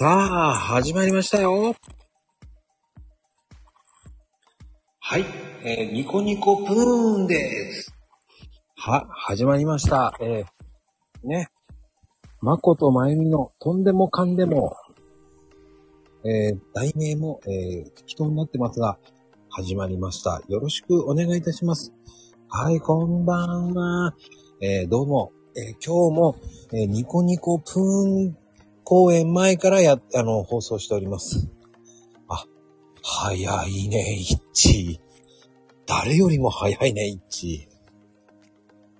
[0.00, 1.74] さあ、始まりましたよ。
[5.00, 5.24] はい、
[5.64, 7.92] えー、ニコニコプーンです。
[8.76, 10.16] は、始まりました。
[10.20, 11.48] えー、ね。
[12.40, 14.76] まことまゆみのとんでもかんでも、
[16.24, 19.00] えー、題名も、えー、適当になってますが、
[19.50, 20.40] 始まりました。
[20.46, 21.92] よろしくお願いいたします。
[22.48, 24.14] はい、こんばんは。
[24.60, 26.36] えー、どうも、えー今日も、
[26.72, 28.47] えーニコニコプーン
[28.90, 31.50] 公演前からや、あの、放送しております。
[32.26, 32.46] あ、
[33.02, 34.98] 早いね、イッチ。
[35.86, 37.68] 誰よりも早いね、イッチ。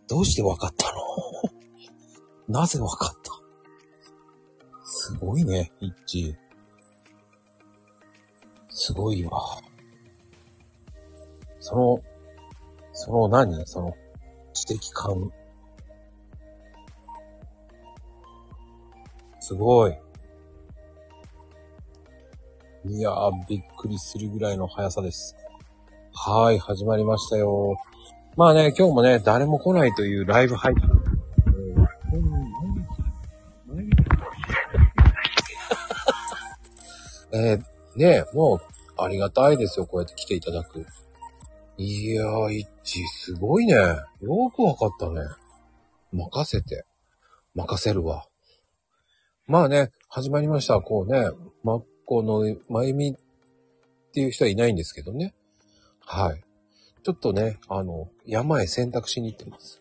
[0.06, 1.00] どうしてわかったの？
[2.60, 3.32] なぜわかった？
[4.84, 6.36] すごいね、イッチ。
[8.68, 9.40] すごいわ。
[11.60, 12.02] その、
[12.92, 13.66] その何？
[13.66, 13.94] その、
[14.52, 15.32] 知的感。
[19.48, 19.96] すごい。
[22.84, 25.36] いやー、びっくりするぐらいの速さです。
[26.12, 27.78] はーい、始まりましたよ。
[28.36, 30.82] まあね、今日もね、誰も来ないというライブ配信。
[37.32, 37.62] えー、
[37.96, 38.60] ねもう、
[39.02, 40.84] ありがたいですよ、こうやって来ていただく。
[41.78, 43.72] いやー、イッチ、すごいね。
[44.20, 45.22] よくわかったね。
[46.12, 46.84] 任せて。
[47.54, 48.27] 任せるわ。
[49.48, 50.78] まあね、始まりました。
[50.82, 51.30] こうね、
[51.64, 55.32] まっこのまゆみっていう人はいないんですけどね。
[56.04, 56.44] はい。
[57.02, 59.80] ちょっとね、あの、山へ選択しに行ってます。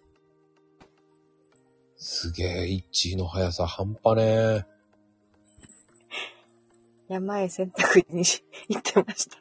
[1.98, 4.66] すげえ、一致の速さ半端ねえ。
[7.10, 9.38] 山へ洗濯にし行ってました。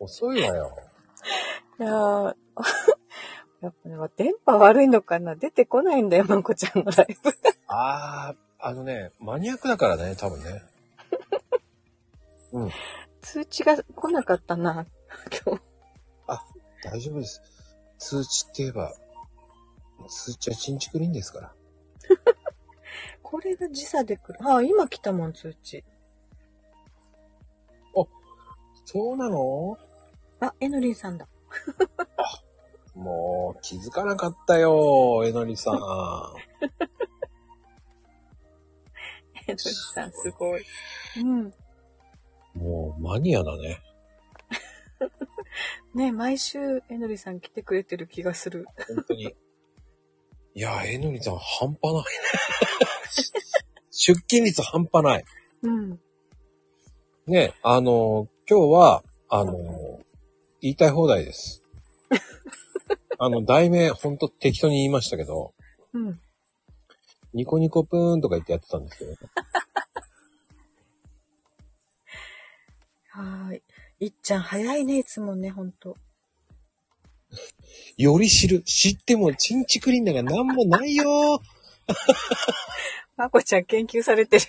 [0.00, 0.74] 遅いわよ。
[1.80, 2.34] いやー
[3.60, 5.34] やっぱね、電波悪いのかな？
[5.34, 7.30] 出てこないんだよ、まこちゃんのライブ。
[7.68, 10.62] あー、あのね、マニアックだからね、多分ね。
[12.52, 12.70] うん、
[13.22, 14.86] 通知が来なかったな、
[15.46, 15.62] 今日。
[16.84, 17.42] 大丈夫です。
[17.98, 18.94] 通知って言えば、
[20.08, 21.54] 通知はチンチクリンですから。
[23.22, 24.38] これが時差で来る。
[24.48, 25.84] あ、今来たもん、通知。
[28.88, 29.76] そうなの？
[30.38, 31.26] あ、えのりんさんだ。
[32.96, 35.74] もう、気づかなかったよ、えのりさん。
[39.46, 40.64] えのりさん、すごい。
[41.18, 41.52] うん。
[42.54, 43.82] もう、マニアだね。
[45.94, 48.66] ね、毎週、えのりさん来てくれてる気がする。
[48.88, 49.34] 本当に。
[50.54, 52.04] いや、えのりさん半端ないね。
[53.92, 55.24] 出勤率半端ない。
[55.62, 56.00] うん。
[57.26, 59.54] ね、あの、今日は、あの、
[60.62, 61.65] 言いたい放題です。
[63.18, 65.54] あの、題名、ほんと適当に言いましたけど、
[65.92, 66.20] うん。
[67.32, 69.12] ニコニコプーンとか言ってやってたんですけど、
[73.10, 73.62] はーい。
[73.98, 75.96] いっちゃん、早いね、いつもね、ほんと。
[77.96, 78.62] より知る。
[78.62, 81.40] 知ってもチンチクリンだがなんもないよ
[83.16, 84.44] まこちゃん、研究されてる。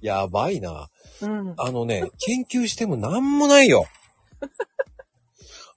[0.00, 0.88] やばいな。
[1.20, 1.54] うん。
[1.56, 3.84] あのね、研究してもなんもないよ。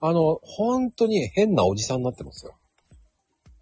[0.02, 2.56] あの、本当に変なおじさんになってますよ。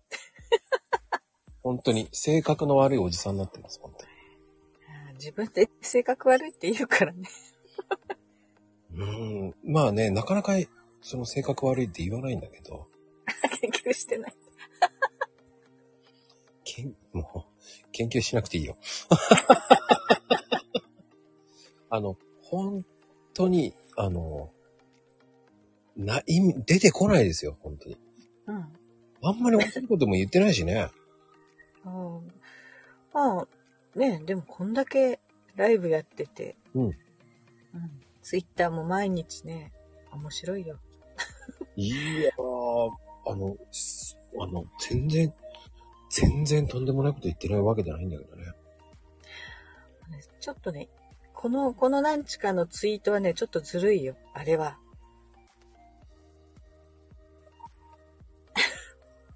[1.62, 4.12] 本当に、性格の悪いおじさんになってます、本当に。
[5.14, 7.30] 自分で性格悪いって言うからね。
[8.94, 10.54] うーん、まあね、なかなか、
[11.02, 12.88] その性格悪いって言わないんだけど、
[13.62, 14.34] 研究してない。
[16.64, 17.44] けん、もう、
[17.92, 18.78] 研究しなくていいよ。
[21.90, 22.86] あの、本
[23.34, 24.52] 当に、あの、
[25.96, 27.98] な、意味、出てこないですよ、本当に。
[28.48, 28.56] うん。
[29.26, 30.90] あんまり面白いことも言ってないしね。
[31.86, 32.28] うん
[33.14, 33.48] まあ、
[34.00, 35.20] ねでもこんだけ
[35.56, 36.84] ライブやってて、うん。
[36.84, 36.94] うん。
[38.22, 39.72] ツイッターも毎日ね、
[40.12, 40.80] 面白いよ。
[41.76, 42.92] いやー、
[43.26, 45.34] あの、すあの、全然、
[46.10, 48.44] 全然とんでもないこと言ってないわけじゃないんだけどね。
[50.40, 50.90] ちょっとね、
[51.34, 54.16] この、この何日かのツイートはね、ちょっとずるいよ。
[54.34, 54.78] あれは。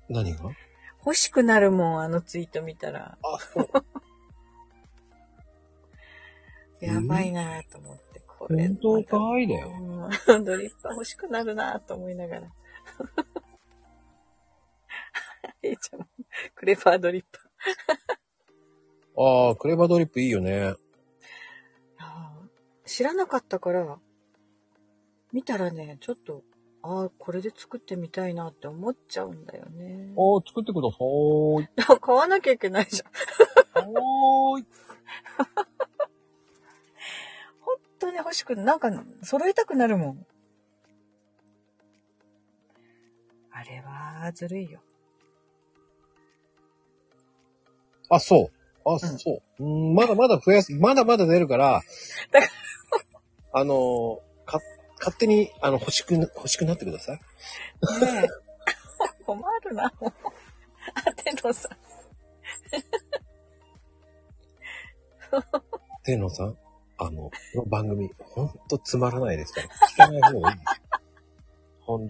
[0.09, 0.51] 何が？
[1.06, 3.18] 欲しくなるもん、あのツイート見たら。
[3.24, 3.69] あ、そう。
[6.86, 8.68] やばいなぁと思って、これ。
[8.68, 9.69] 本当かいだよ。
[9.69, 12.51] うんドリッパー欲しくなるなぁと思いながら。
[15.62, 16.07] え いちゃん、
[16.56, 18.18] クレバードリッパー。
[19.50, 20.75] ああ、クレバードリップいいよね。
[22.86, 24.00] 知らなかったから、
[25.33, 26.44] 見たらね、ちょっと、
[26.89, 30.13] ああ、これで作ってみたいなって思っちゃうんだよね。
[30.17, 31.67] ああ、作ってくださーい。
[31.99, 33.83] 買わなきゃいけないじゃん。
[33.83, 34.63] はーい。
[37.59, 38.89] 本当に欲しく、なんか、
[39.21, 40.25] 揃えたくなるもん。
[43.51, 44.81] あれは、ずるいよ。
[48.07, 48.51] あ、そう。
[48.89, 49.63] あ、そう。
[49.63, 51.83] うん、まだまだ増やす、まだまだ出るから
[52.31, 52.47] だか、
[53.51, 54.61] あのーか、
[54.99, 57.19] 勝手に、あの、欲しくな、欲しくなってください。
[58.01, 58.27] ねえ。
[59.25, 60.13] 困るな、もう。
[60.94, 61.77] あ、てのさん。
[66.05, 66.57] 天野さん、
[66.97, 70.57] あの、この番組、ほんとつまらないですから、聞かない方がいい。
[71.81, 72.07] ほん、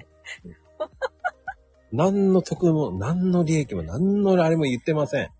[1.91, 5.31] 何の得も、何の利益も、何のあれも言ってません。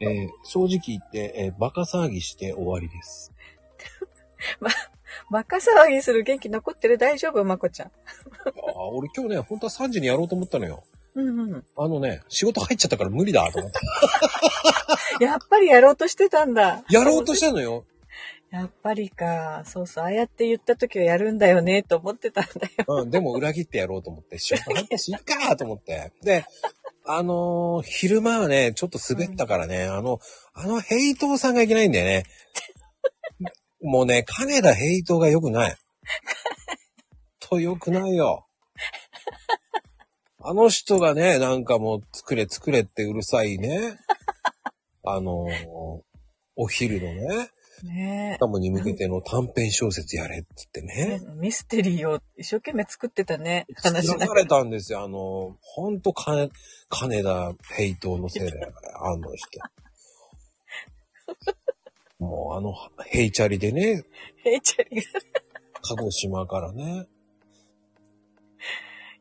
[0.00, 3.32] えー正直言って、えーバカ騒ぎして終わりです。
[4.60, 4.70] バ
[5.44, 6.98] カ騒ぎする元気残ってる？
[6.98, 7.44] 大丈夫？
[7.44, 7.88] まこちゃん。
[7.88, 7.90] あ
[8.76, 10.84] あ、俺今日ね、本当は3時にやろうと思ったのよ。
[11.14, 11.64] うんうん。
[11.76, 13.78] あのね、仕事入っちゃったから無理だと思って。
[15.24, 16.84] やっぱりやろうとしてたんだ。
[16.88, 17.84] やろうとしたのよ。
[18.50, 19.62] やっぱりか。
[19.64, 20.04] そうそう。
[20.04, 23.02] ああやって言った時はやるんだよね、と思ってたんだよ。
[23.02, 26.12] うん、でも裏切ってやろうと思って、仕事入ったし、いっかと思って。
[26.22, 26.44] で、
[27.04, 30.20] あのー昼間はね、ちょっと滑ったからね、あの、
[30.52, 32.24] あのヘイトーさんがいけないんだよね。
[33.82, 35.76] もうね、金田ヘイトーが良くない。
[37.40, 38.46] と良くないよ。
[40.44, 43.96] あの人がね、なんかもう作れ作れってうるさいね。
[45.04, 46.02] あのー
[46.54, 47.50] お昼のね、
[47.82, 51.18] ねタムに向けての短編小説やれって言ってえ。
[51.18, 51.34] ね。
[51.36, 53.66] ミステリーを一生懸命作ってたね。
[53.76, 55.02] 作話しならされたんですよ。
[55.02, 56.50] あの、ほんと金、
[56.90, 59.60] 金田ヘイトのせいだよ、あの人。
[62.22, 62.74] もうあの、
[63.06, 64.04] ヘイチャリでね、
[64.36, 65.06] ヘイチャリが。
[65.82, 67.06] 鹿児島からね。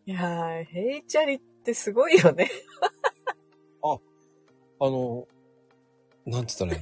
[0.05, 2.49] いやー、ヘイチャリってすごいよね。
[4.83, 5.27] あの、
[6.25, 6.81] なんつったらいい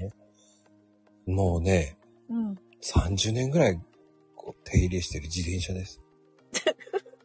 [1.27, 1.35] の？
[1.35, 1.97] もうね、
[2.29, 2.55] うん。
[2.81, 3.79] 30年ぐらい
[4.35, 6.01] こう手入れしてる自転車です。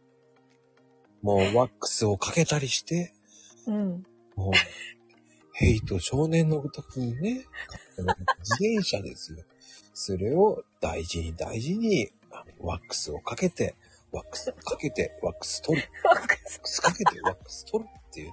[1.23, 3.13] もうワックスをかけたりして、
[3.67, 4.05] うん。
[4.35, 4.53] もう、
[5.55, 7.45] ヘイト少年の時にね、
[8.43, 9.39] 自転車ですよ。
[9.95, 12.11] それを大事に大事に、
[12.59, 13.77] ワックスをかけて、
[14.11, 15.89] ワックスかけて、ワックス取る。
[16.05, 18.33] ワックスかけて、ワックス取るっていう。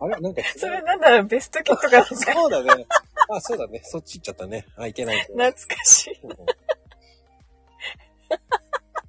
[0.00, 0.20] あれ？
[0.20, 2.86] なんかそれなんだろう、ベストキットかそうだね。
[3.30, 3.80] あ、そうだね。
[3.84, 4.66] そっち行っちゃったね。
[4.76, 5.20] あ、いけない。
[5.22, 6.20] 懐かしい。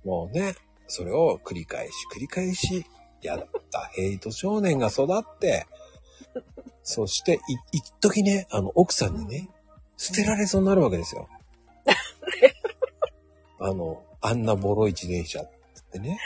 [0.07, 0.55] もうね、
[0.87, 2.85] それを繰り返し繰り返し、
[3.21, 5.65] やったヘイト少年が育って、
[6.89, 7.39] そして、い、
[7.73, 9.49] 一時ね、あの、奥さんにね、
[9.97, 11.27] 捨てられそうになるわけですよ。
[13.59, 15.49] あの、あんなボロい自転車っ
[15.91, 16.17] てね。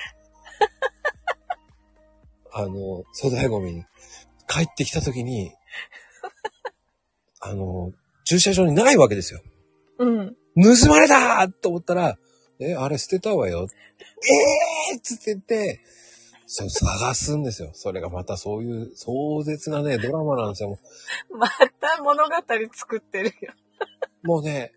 [2.53, 3.85] あの、粗大ゴミに
[4.47, 5.51] 帰ってきた時に、
[7.39, 7.91] あの、
[8.23, 9.41] 駐車場にないわけですよ。
[9.97, 10.37] うん。
[10.55, 12.19] 盗まれたと思ったら、
[12.59, 13.67] え、あれ捨てたわよ。
[14.91, 15.81] えーっつって言って、
[16.53, 17.69] そう、探すんですよ。
[17.73, 20.77] それがまたそういう壮絶なね、ドラマなんですよ。
[21.29, 22.35] また物語
[22.73, 23.53] 作ってるよ。
[24.23, 24.73] もうね、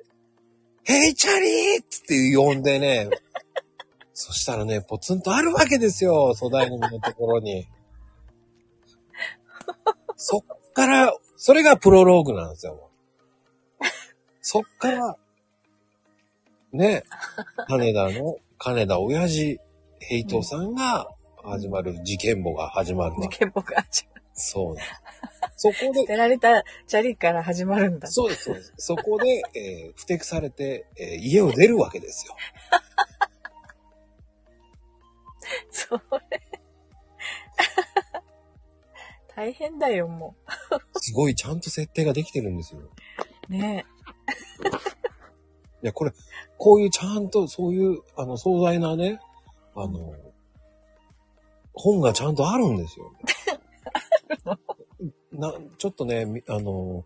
[0.85, 3.11] ヘイチャリーっつって呼んでね、
[4.13, 6.33] そしたらね、ポツンとあるわけですよ。
[6.35, 7.67] 粗大ゴミのところに。
[10.15, 12.89] そっから、それがプロローグなんですよ。
[14.43, 15.17] そっから、
[16.73, 17.03] ね、
[17.67, 19.59] 金田の、金田親父、
[19.99, 21.09] ヘイトさんが
[21.45, 24.83] 始まる、事件簿が始まるわ事件簿が始まるそうな。
[25.57, 28.09] そこで捨、てられたチャリから始まるんだ。
[28.09, 28.75] そうです、そうです。
[28.77, 32.35] そこで、えー、不適されて、えー家を出るわけですよ。
[35.71, 36.41] それ。
[39.37, 40.37] 大変だよ、も
[40.97, 42.81] すごいちゃんと設定ができてるんですよ。
[43.49, 43.53] う。
[43.53, 43.85] ね
[45.83, 46.13] いや、これ、
[46.57, 49.21] こういうちゃんと、そういう、あの、壮大なね、
[49.75, 50.15] あの、
[51.75, 53.13] 本がちゃんとあるんですよ。
[55.33, 57.05] な、ちょっとね、みあの、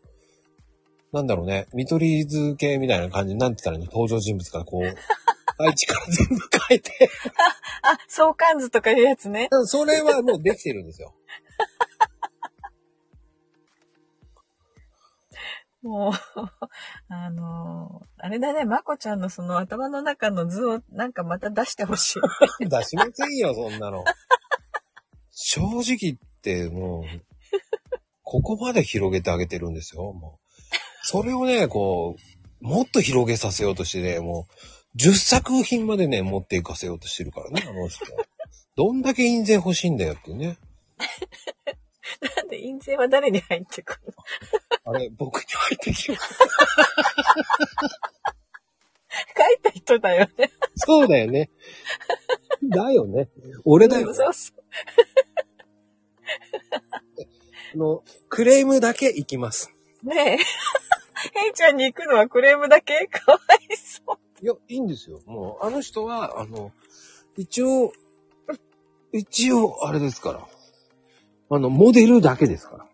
[1.12, 4.82] なんだろうね、見取り図系みたいな感じになんて言ったらいいの登場人物からこう、
[5.60, 6.36] 愛知から全部
[6.68, 7.10] 書いて、
[7.82, 9.48] あ、相関図とかいうやつね。
[9.64, 11.12] それはもうできてるんですよ。
[15.82, 16.12] もう、
[17.08, 22.16] あのーあれだね、まこちゃんのその頭の中の図をなんかまた出してほし
[22.60, 22.68] い。
[22.68, 24.04] 出しませんよ、そんなの。
[25.40, 27.04] 正直言って、もう、
[28.24, 30.48] ここまで広げてあげてるんですよ、もう。
[31.04, 32.16] それをね、こ
[32.60, 34.48] う、もっと広げさせようとしてね、も
[34.96, 38.04] う、10作品までね、持っていかせようとしてるからね、あの人。
[38.74, 40.58] どんだけ印税欲しいんだよってね。
[42.36, 44.14] なんで印税は誰に入ってくる
[44.86, 44.92] の？
[44.92, 46.34] あれ、僕に入ってきます。
[49.36, 50.50] 書いた人だよね。
[50.74, 51.48] そうだよね。
[52.62, 53.28] だよね。
[53.64, 54.12] 俺だよ。
[54.12, 54.57] そうそう。
[57.74, 59.72] あの、クレームだけ行きます。
[60.02, 60.38] ねえ。
[61.40, 63.06] ヘイちゃんに行くのはクレームだけ？
[63.10, 63.38] かわ
[63.70, 64.44] いそう。
[64.44, 65.20] いや、いいんですよ。
[65.26, 66.72] もう、あの人は、あの、
[67.36, 67.92] 一応、
[69.12, 70.46] 一応、あれですから。
[71.50, 72.86] あの、モデルだけですから。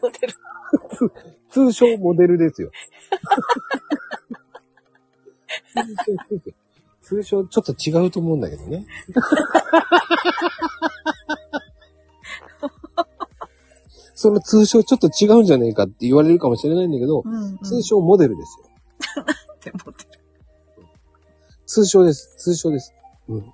[0.00, 0.34] モデル。
[1.50, 2.70] 通称モデルですよ。
[7.02, 8.86] 通称ちょっと違うと思うんだけどね。
[14.20, 17.58] その通称ちょっと違うんじゃねえかって言われるかもしれないんだけど、うん、うん。
[17.60, 18.66] 通称モデルですよ。
[19.24, 20.20] ってモデル。
[21.64, 22.34] 通称です。
[22.36, 22.92] 通称です。
[23.30, 23.50] うん。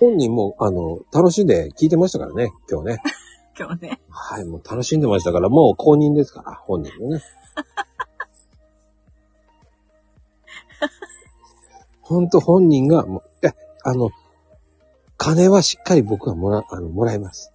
[0.00, 3.02] 本人も、あの、楽しんで聞いてましたからね、今日ね。
[3.56, 4.00] 今日ね。
[4.08, 7.22] はい、もう楽しんでましたから、もう公認ですから、本人もね。
[12.02, 13.54] ほんと本人が、もう、え、
[13.84, 14.10] あの、
[15.16, 17.52] 金はしっかり僕はもら、あの、もらいます。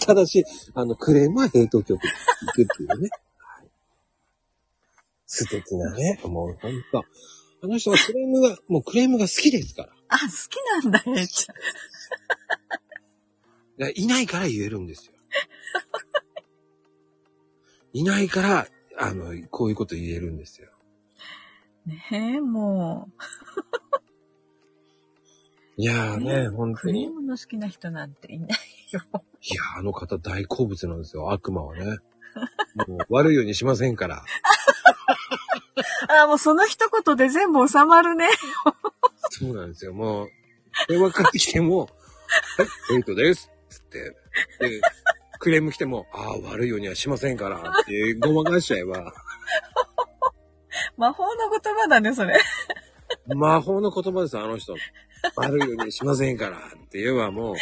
[0.00, 2.10] ただし、あの、クレームはヘイト曲に
[2.42, 3.08] 行くっていうね。
[3.38, 3.68] はい、
[5.26, 7.04] 素敵なね、もうほんと。
[7.62, 9.92] あの人はクレームが、もうクレームが好きですから。
[10.08, 11.54] あ、好きなんだ、ヘイちゃ
[13.94, 15.12] いないから言えるんですよ。
[17.92, 20.70] いないから、あの、こういうこと言えるんですよ。
[21.86, 23.08] ねえ、も
[25.76, 26.74] いやーね、本う。
[26.74, 27.10] 当クレーに。
[27.10, 28.56] ムの好きな人なんていないよ。
[28.92, 31.98] いやーあの方大好物なんですよ、悪魔はね。
[32.86, 34.22] もう悪いようにしませんから。
[36.22, 38.28] あ、もうその一言で全部収まるね。
[39.30, 40.30] そうなんですよ、もう。
[40.88, 41.90] 電話かかってきても、はい、
[42.88, 43.50] ヘイトです。
[43.68, 44.16] つって。
[44.60, 44.80] で、
[45.38, 47.58] クレーム来ても、ああ、悪いようにはしませんから。
[47.58, 49.12] ってごまかしちゃえば、
[50.96, 52.38] 魔法の言葉だね、それ。
[53.34, 54.76] 魔法の言葉です、あの人。
[55.36, 56.58] 悪いようにしませんから。
[56.58, 57.56] って言えばもう、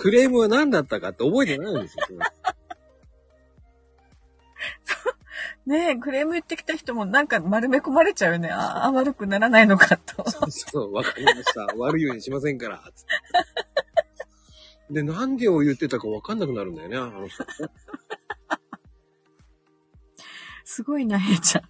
[0.00, 2.06] クレームは何だったかって覚えてないんですよ。
[5.66, 8.48] ねえ、クレーム言ってきた人もなんか丸め込まれちゃうよね。
[8.48, 10.30] ああ、悪くならないのかと。
[10.30, 11.66] そうそう、わかりました。
[11.76, 12.82] 悪いようにしませんから。
[12.94, 13.04] つっ
[14.88, 17.44] てで、なんでを言ってたかわかんなくなるんだよね、あの人。
[17.44, 17.50] こ
[20.64, 21.64] すごいな、ヘイちゃん。
[21.64, 21.68] の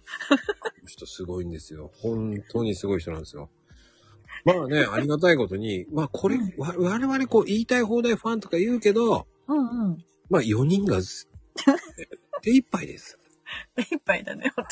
[0.85, 1.91] 人すごいんですよ。
[2.01, 3.49] 本当にすごい人なんですよ。
[4.45, 10.05] まあね、ありがたいことに、まあこれ、わ我々こう言いたい放題ファンとか言うけど、うんうん。
[10.29, 11.29] まあ4人がす
[12.41, 13.17] 手一杯です。
[13.75, 14.65] 手いっぱいだね、本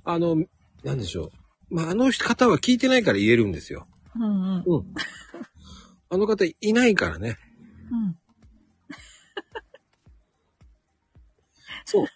[0.04, 0.36] あの、
[0.82, 1.74] なんでしょう。
[1.74, 3.86] まああの方は聞いてないから言えるんですよ。
[4.14, 4.24] 当に。
[4.26, 4.64] うんうん。
[4.66, 4.94] うん。
[6.10, 7.38] あの方いないからね。
[7.90, 8.16] うん。
[11.84, 12.06] そう。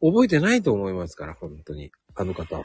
[0.00, 1.90] 覚えてないと思いますから、本当に。
[2.14, 2.64] あの方は。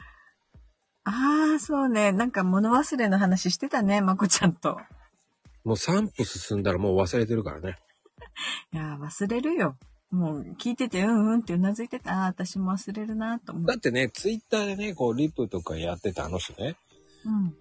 [1.04, 2.12] ああ、そうね。
[2.12, 4.78] なんか物忘れの話してたね、まこちゃんと。
[5.64, 7.78] もう3歩進んだらもう忘れてるからね。
[8.72, 9.76] いやー、忘れるよ。
[10.10, 12.12] もう聞いてて、うんうんってうなずいてた。
[12.20, 13.66] ああ、私も忘れるなと思う。
[13.66, 16.76] だってね、ツイッターでね、こう、リップとかやってたあの人ね。
[17.24, 17.56] うん。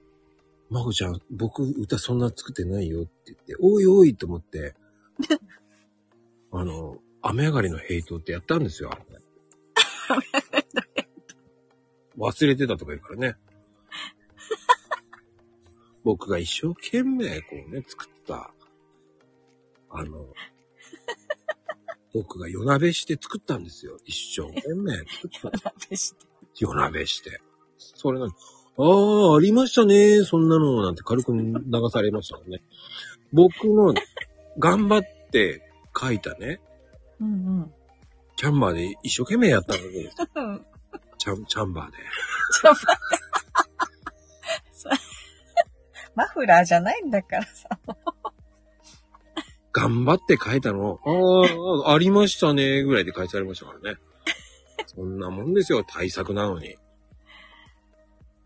[0.69, 4.75] まこちゃん、僕歌そんな作ってないよって言って、おいおいと思って、
[6.51, 9.05] あの、雨上がりのヘイトってやったんですよ、あれ。
[12.22, 13.36] 忘れてたとか言うからね。
[16.04, 18.54] 僕が一生懸命こうね、作った、
[19.90, 20.28] あの、
[22.13, 23.98] 僕が夜鍋して作ったんですよ。
[24.06, 25.74] 一生懸命作った。
[26.60, 27.42] 夜鍋して。
[27.78, 28.32] それなの。
[28.78, 30.24] ああ、ありましたね。
[30.24, 30.82] そんなの。
[30.84, 31.54] なんて軽く流
[31.92, 32.62] されましたね。
[33.32, 33.94] 僕の
[34.60, 35.01] 頑張っ
[35.32, 35.62] て
[35.98, 36.62] 書いたね、
[37.20, 37.32] うんう
[37.63, 37.74] ん。
[38.36, 40.66] キャンバーで一生懸命やったのに、う ん
[41.22, 41.98] チャン、チャンバーで。
[41.98, 43.12] ちょっと待って
[44.74, 44.96] それ
[46.16, 47.70] マフラーじゃないんだからさ。
[49.72, 51.00] 頑張って書いたの、
[51.86, 52.82] ああ、ありましたね。
[52.82, 54.00] ぐらいで返されましたからね。
[54.88, 55.84] そんなもんですよ。
[55.84, 56.75] 対策なのに。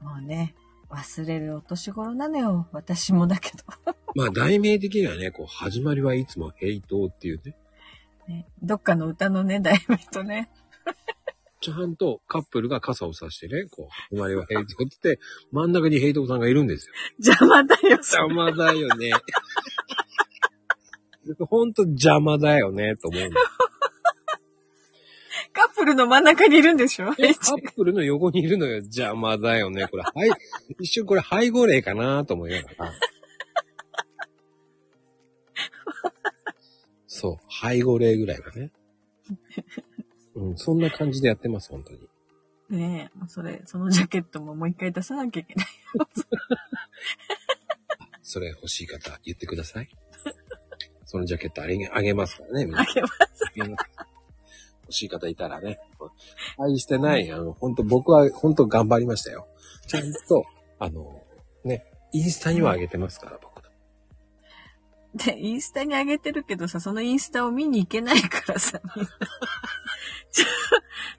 [0.01, 0.53] もうね、
[0.89, 2.67] 忘れるお年頃なのよ。
[2.74, 3.63] 私もだけど。
[4.15, 7.55] まあ、題名的にはね、こう、始まりはいつもヘイトっていうね。
[8.27, 10.51] ね、どっかの歌のね、題名とね。
[11.62, 15.19] ちゃんとカップルが傘を差してね、こう、隣は平等って言って、
[15.51, 16.93] 真ん中にヘイトさんがいるんですよ。
[17.17, 17.89] 邪魔だよ。
[17.91, 19.12] 邪魔だよね。
[21.50, 23.29] ほんと邪魔だよね、と思う。
[25.53, 27.07] カップルの真ん中にいるんでしょ？
[27.07, 28.75] カップルの横にいるのよ。
[28.75, 29.88] 邪魔だよね。
[29.88, 30.29] これ、はい、
[30.79, 32.93] 一瞬これ背後霊かなと思いながら。
[37.07, 38.71] そう、背後霊ぐらいだね。
[40.36, 42.08] うん、そんな感じでやってます、本当に。
[42.70, 45.68] ねえ、それ、そのジャケットももう一回出さなきゃいけない。
[48.22, 49.89] それ欲しい方、言ってください。
[51.06, 53.15] そのジャケットあげあげますからね、あげます。
[54.86, 55.80] 欲しい方いたらね。
[56.58, 59.48] 愛してない、あの、本当僕は本当頑張りましたよ。
[59.88, 60.46] ちゃんと、
[60.80, 61.24] あの、
[61.63, 63.63] ね、インスタには上げてますから、僕。
[65.15, 68.82] で、インスタに上げてるけどさ、そのインスタを見に行けないからさ、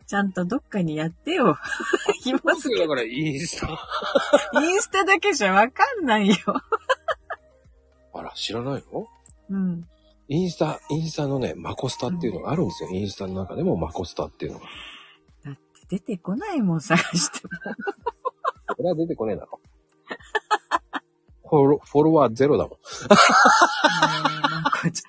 [0.06, 1.56] ちゃんとどっかにやってよ。
[2.22, 4.60] 暇すぎだからインスタ。
[4.62, 6.34] インスタだけじゃわかんないよ。
[8.12, 9.08] あら、知らないの？
[9.50, 9.88] うん。
[10.28, 12.90] インスタ、インスタのね、マコスタっていうのがあるんですよ。
[12.90, 14.66] インスタの中でもマコスタっていうのが。
[15.44, 17.50] だって出てこないもん、探しても。
[18.76, 19.60] これは出てこねえだろ。
[21.48, 22.72] フォロフォロワーゼロだもん。
[22.72, 25.04] ねえなんかち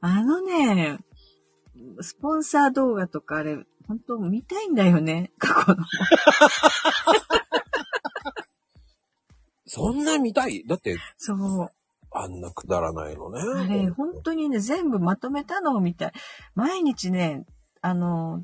[0.00, 0.98] あのね、
[2.00, 5.84] スポンサー動画とかあれ、本当見たいんだよね、過去の。
[9.66, 10.64] そんな見たい？
[10.66, 11.68] だって、そう。
[12.16, 13.40] あんなくだらないのね。
[13.40, 16.12] あれ、本当にね、全部まとめたのを見たい。
[16.54, 17.44] 毎日ね、
[17.80, 18.42] あの、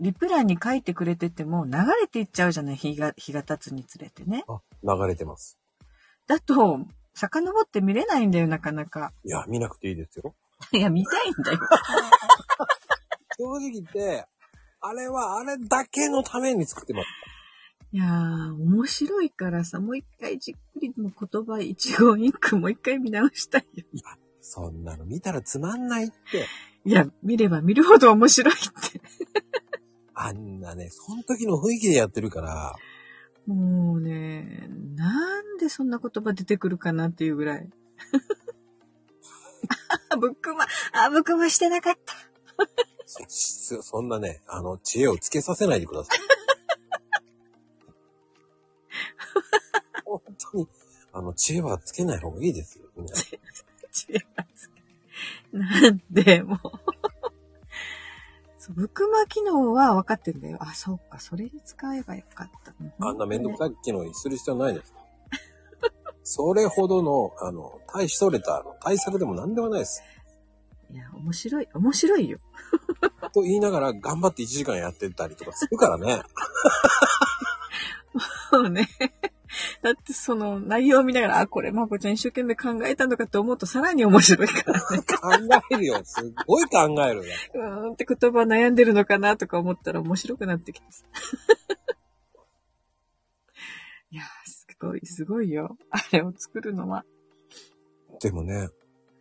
[0.00, 2.76] リプランに書いてくれてても流れていっちゃうじゃない？
[2.76, 4.44] 日が、日が経つにつれてね。
[4.48, 5.58] あ、流れてます。
[6.28, 6.78] だと、
[7.14, 9.12] 遡って見れないんだよ、なかなか。
[9.24, 10.34] いや、見なくていいですよ。
[10.72, 11.58] いや、見たいんだよ。
[13.38, 14.26] 正直言って、
[14.80, 17.06] あれはあれだけのために作ってます。
[17.92, 23.84] いやー、面白いからさ、もう一回じっくりの言葉、一語一句もう一回見直したいよ。
[24.40, 26.46] そんなの見たらつまんないって。
[26.84, 29.00] いや、見れば見るほど面白いって。
[30.14, 32.74] あんなね、その時の雰囲気でやってるから、
[33.46, 37.70] もうね、なんでそんな言葉出てくるかなっていうぐらい。
[40.10, 42.14] あ、ぶっくま、あ、ぶっくましてなかった。
[43.08, 43.24] そ
[43.82, 46.18] そんなね、あの、知恵をつけさせないでください。
[50.04, 50.20] 本
[50.52, 50.68] 当に、
[51.12, 52.84] あの、知恵はつけない方がいいですよ。
[52.96, 54.70] 皆さん違います。
[55.52, 56.58] なんで、もう。
[58.58, 60.58] そう、ぶっくま機能は分かってんだよ。
[60.60, 62.74] あ、そうか、それに使えばよかった。
[63.00, 64.94] あんなめんどくさい機能にする必要ないです。
[66.24, 70.02] それほどの、あの、大しとれた対策でも何でもないです。
[70.90, 72.38] いや、面白い、面白いよ。
[73.32, 76.22] と言いながら頑張って1時間やってたりとかするからね。
[78.50, 78.88] そうね。
[79.82, 85.02] だってその内容を見ながら、あ、これまこちゃん一生懸命考えたのかと思うとさらに面白いからね。
[85.08, 85.30] 考
[85.72, 86.00] えるよ。
[86.04, 87.34] すっごい考えるよ。
[87.54, 91.04] うーんって言葉悩んでるのかなとか思ったら面白くなってきてさ。
[94.10, 95.76] いやー、すごい、すごいよ。
[95.90, 97.04] あれを作るのは。
[98.20, 98.68] でもね、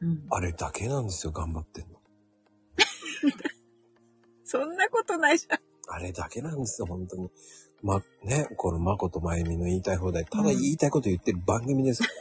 [0.02, 0.26] うん。
[0.30, 1.98] あれだけなんですよ、頑張ってんの。
[4.48, 5.60] そんなことないじゃん。
[5.90, 7.30] あれだけなんですよ、本当に。
[7.84, 12.14] ま、ね、このまことまゆみの言いたい放題、ただ言いたいこと言ってる番組ですから。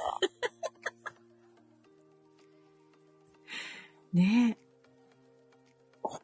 [4.12, 4.66] ねえ。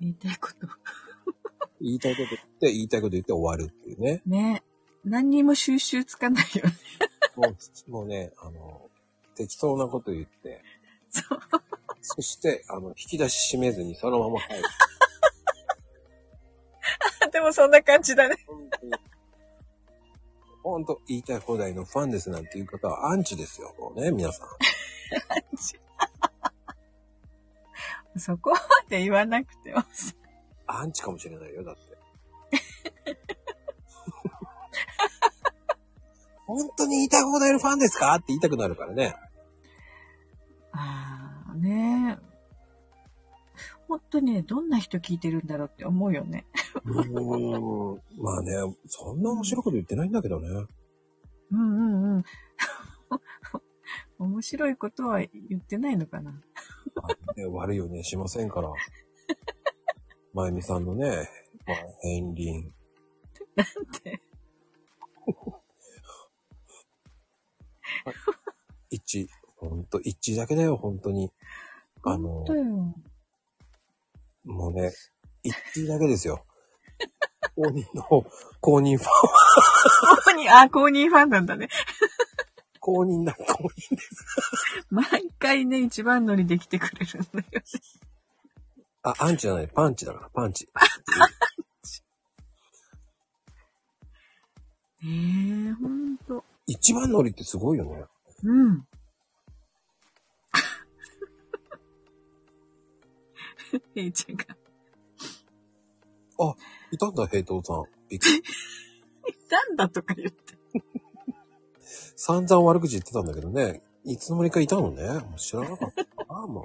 [0.01, 0.55] 言いたいこと。
[1.81, 4.23] 言いたいこと言って、言いたいこと言って終わるっていうね。
[4.27, 5.09] ねえ。
[5.09, 6.73] 何にも収集つかないよね。
[7.37, 8.91] もう、もうね、あの、
[9.37, 10.65] 適当なこと言って、
[11.11, 11.41] そう。
[12.01, 14.65] そして、あの、引き出し閉めずにそのまま入る。
[17.33, 18.37] でもそんな感じだね。
[18.47, 18.93] 本当に。
[20.63, 24.49] 本当言いたい放題のファンですなんていう方はアンチですよ、もうね、皆さん。
[28.19, 30.15] そこまで言わなくてもさ。
[30.67, 31.83] アンチかもしれないよ、だって。
[36.47, 39.17] 本当に言いたい放題のファンですかって言いたくなるからね。
[40.73, 42.33] ああ、ねえ。
[43.89, 46.47] 本当ね、どんな人聞いてるんだろうって思うよね。
[46.85, 48.03] うーん。
[48.23, 48.53] まあね、
[48.87, 50.49] そんな面白いこと言ってないんだけどね。
[51.51, 52.25] うんうんうん。
[54.19, 56.41] 面白いことは言ってないのかな。
[57.03, 58.73] あね悪いよね、しませんから。
[60.33, 61.29] まゆみさんのね、
[61.67, 62.73] まあ、片鱗。
[64.03, 64.23] て
[68.91, 69.29] 一致。
[69.57, 71.31] ほんと、一致だけだよ、本当に。
[72.03, 72.45] あの。
[74.45, 74.93] もうね、
[75.43, 76.45] 一致だけですよ。
[77.55, 78.05] 公認の、
[78.61, 79.11] 公認ファン、
[80.25, 81.69] 公認、あ、公認ファンなんだね。
[82.81, 84.27] 公認だ、公認です。
[84.91, 85.05] 毎
[85.39, 87.63] 回ね、一番乗りできてくれるんだよ。
[89.03, 90.69] あ、アンチじゃない、パンチだから、パンチ。
[95.05, 96.45] ええほんと。
[96.67, 98.05] 一番乗りってすごいよね。
[98.45, 98.87] うん。
[103.95, 104.45] ヘイちゃんが。
[106.93, 107.85] いたんだ、平等さん。
[108.09, 108.43] びっくり。
[109.51, 110.55] なんだとか言って。
[112.17, 113.83] 散々悪口言ってたんだけどね。
[114.05, 115.03] いつの間にかいたのね。
[115.05, 116.03] もう知らなかった。
[116.29, 116.65] ああ、もう。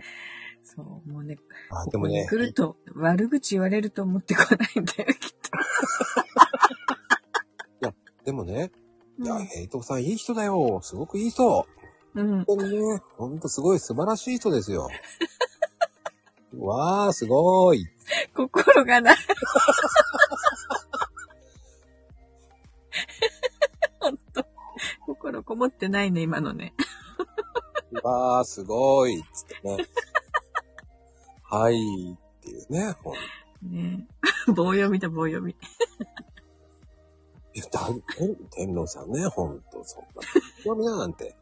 [0.63, 1.37] そう、もうね、
[1.71, 2.27] あ、でもね。
[2.29, 5.37] 来ると悪口言われると思ってこないんだよ、きっ
[8.27, 8.71] でもね。
[9.17, 9.23] と。
[9.23, 10.81] いや、平等さんいい人だよ。
[10.83, 11.65] すごくいい人。
[12.13, 12.43] うん。
[12.43, 14.89] 本当にね、ほんとすごい素晴らしい人ですよ。
[16.59, 17.87] わー、すごい。
[18.35, 19.17] 心がない。
[25.57, 26.73] 心こもってないね、今のね。
[28.03, 29.23] わー、すごい。
[29.33, 29.77] つってね。
[31.43, 31.75] はい。
[31.75, 32.95] っていうね。
[33.03, 33.15] ほん
[33.71, 34.07] ね
[34.47, 35.51] 棒読みだ、棒読み。
[37.53, 40.07] いやだ天天皇さんね、ほんと、そんな。
[40.63, 41.35] 興味ななんて。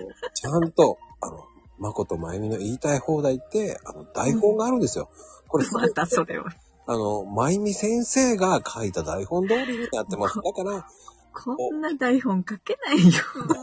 [0.00, 1.44] もうちゃんと、あの、
[1.78, 5.08] まことまゆみの言いたい放題って、あの、台本があるんですよ。
[5.46, 6.44] これ、またそれを。
[6.86, 10.40] あの、まゆみ先生が書いた台本通りにやってます。
[10.42, 10.88] だから、
[11.32, 13.12] こんな台本書けないよ。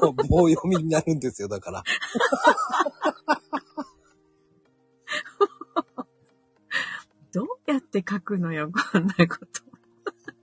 [0.02, 1.84] もう棒読みになるんですよ、だから。
[7.34, 9.38] どうやって書くのよ、こんなこ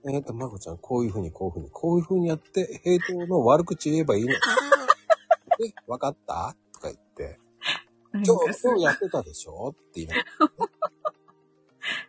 [0.03, 0.09] と。
[0.11, 4.33] えっ、と、まこちゃん、こういうふうに、こういうふうに、こういうふうにやって、平等の悪口言えばいいの。
[4.33, 4.37] え、
[5.87, 6.55] わかった？
[6.73, 7.39] とか言って、
[8.13, 9.69] 今日、今日やってたでしょ？
[9.69, 10.91] って言いながら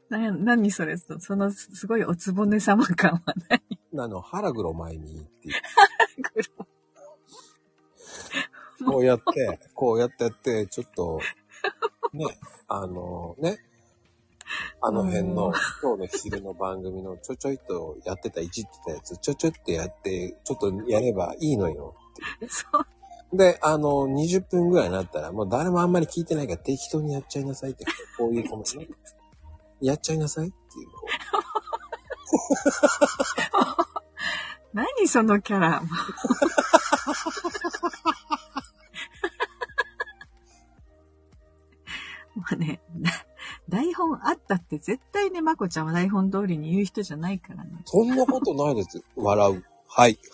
[0.08, 3.62] な、何それ、そその、すごいおつぼね様感はない？
[3.98, 5.54] あの、腹黒前にっていう。
[8.86, 11.20] こうやって、こうやってやって、ちょっと、
[12.12, 12.26] ね、
[12.68, 13.58] あのね、
[14.80, 21.94] あの辺のうん、今日の昼の番組のちょちょいとやってた、いじってたやつ、ちょちょってやって、ちょっとやればいいのよ。
[22.48, 22.66] そ
[23.32, 23.36] う。
[23.36, 27.84] で、あの、20分ぐらいになったら、もう誰もあんまり聞いてないから適当にやっちゃいなさいって、
[28.16, 28.88] こういうコメントね。
[29.80, 30.88] やっちゃいなさいっていう。
[34.72, 35.82] 何そのキャラ？
[42.34, 43.10] もうね、だ
[43.68, 47.70] 台本あったって絶対ね、まこちゃんは台本通りに言う人じゃないからね。
[47.86, 49.02] そんなことないです。
[49.16, 49.64] 笑う。
[49.88, 50.18] はい。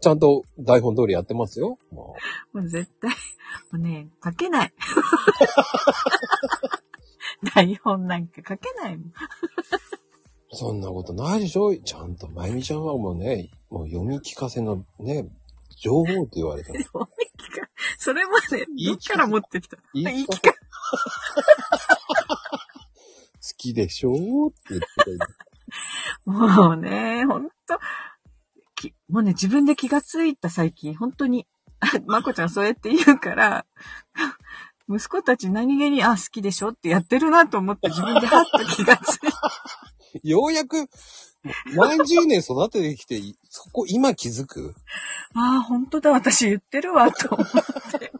[0.00, 1.78] ちゃんと台本通りやってますよ。
[1.90, 2.14] も
[2.52, 3.16] もう絶対、も
[3.72, 4.72] うね、書けない。
[7.54, 9.06] 台本なんか書けないもん。
[9.08, 9.12] う
[10.52, 11.76] そんなことないでしょ？
[11.76, 15.28] ちゃんと、まゆみちゃんはもうね、もう読み聞かせのね、
[15.80, 16.84] 情報って言われてる。
[17.98, 19.76] それまで、どっから持ってきた？
[19.94, 20.54] 言い聞か
[23.40, 24.48] 好きでしょ？
[24.48, 25.18] って言ってたよ
[26.24, 27.52] もうね、ほんと、き
[29.08, 31.46] もうね、自分で気がついた最近、本当に、
[31.80, 33.66] あ まこちゃんそうやって言うから、
[34.88, 36.70] 息子たち何気に、あ、好きでしょ？
[36.70, 39.28] ってやってるなと思って自分でハッと気がついた。
[40.24, 40.88] ようやく、
[41.74, 44.74] 何十年育ててきて、そこ今気づく？
[45.34, 47.48] ああ、本当だ、私言ってるわ、と思っ
[48.00, 48.12] て。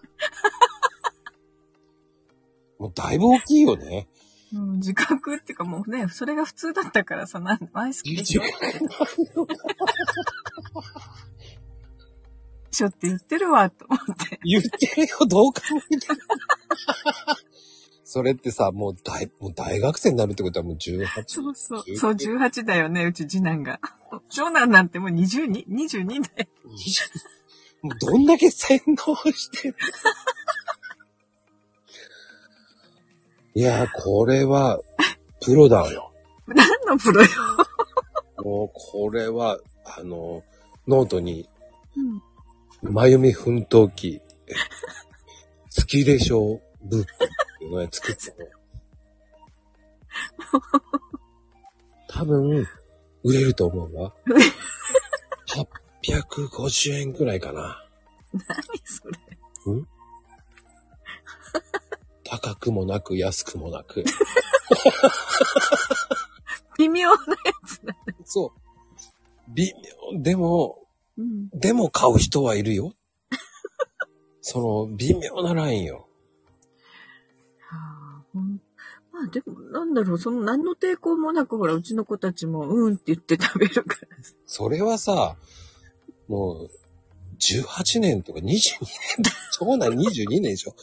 [2.79, 4.09] もうだいぶ大きいよね。
[4.52, 8.42] うん、自覚っていうかもうね、それが普通だったからさ、なん前好きでしょ
[12.70, 14.38] しょって言ってるわ、と思って。
[14.44, 15.61] 言ってるよ、どう考
[15.92, 16.18] えても。
[18.04, 21.06] それってさ、もう大、もう大学生になるってことはもう18。
[21.26, 21.84] そうそう。
[21.96, 23.80] そう、18だよね、うち次男が。
[24.30, 26.48] 長男なんてもう22、22だよ。
[27.82, 29.76] もうどんだけ洗脳してる
[33.58, 34.78] いやー、これは、
[35.40, 36.12] プロだよ。
[36.46, 37.28] 何のプロよ？
[38.36, 40.44] もう、これは、あの、
[40.86, 41.48] ノートに、
[42.84, 42.92] うん。
[42.92, 44.54] まゆみ奮闘記、え
[45.76, 46.60] 好きでしょ？
[46.84, 47.16] ブックっ
[47.58, 48.36] ていうのを作ったの。
[52.06, 52.64] 多分、
[53.24, 54.14] 売れると思うわ。
[56.06, 57.84] 850円くらいかな。
[58.32, 58.40] 何
[58.84, 59.18] それ？
[62.28, 64.04] 高くもなく安くもなく。
[66.78, 67.18] 微妙なや
[67.66, 67.94] つだ。
[68.24, 68.60] そう。
[69.54, 69.72] 微
[70.12, 70.20] 妙。
[70.22, 70.86] でも、
[71.16, 71.48] うん。
[71.50, 72.92] でも買う人はいるよ。
[74.42, 76.08] その微妙なラインよ。
[77.60, 78.60] はあ、ほん
[79.10, 84.08] まあでも、なんだろう、その何の抵抗もなく、ほら、うちの子たちも、うんって言って食べるから。
[84.46, 85.36] それはさ、
[86.28, 86.70] もう、
[87.38, 88.72] 18年とか22年、
[89.59, 90.74] 長男22年でしょ。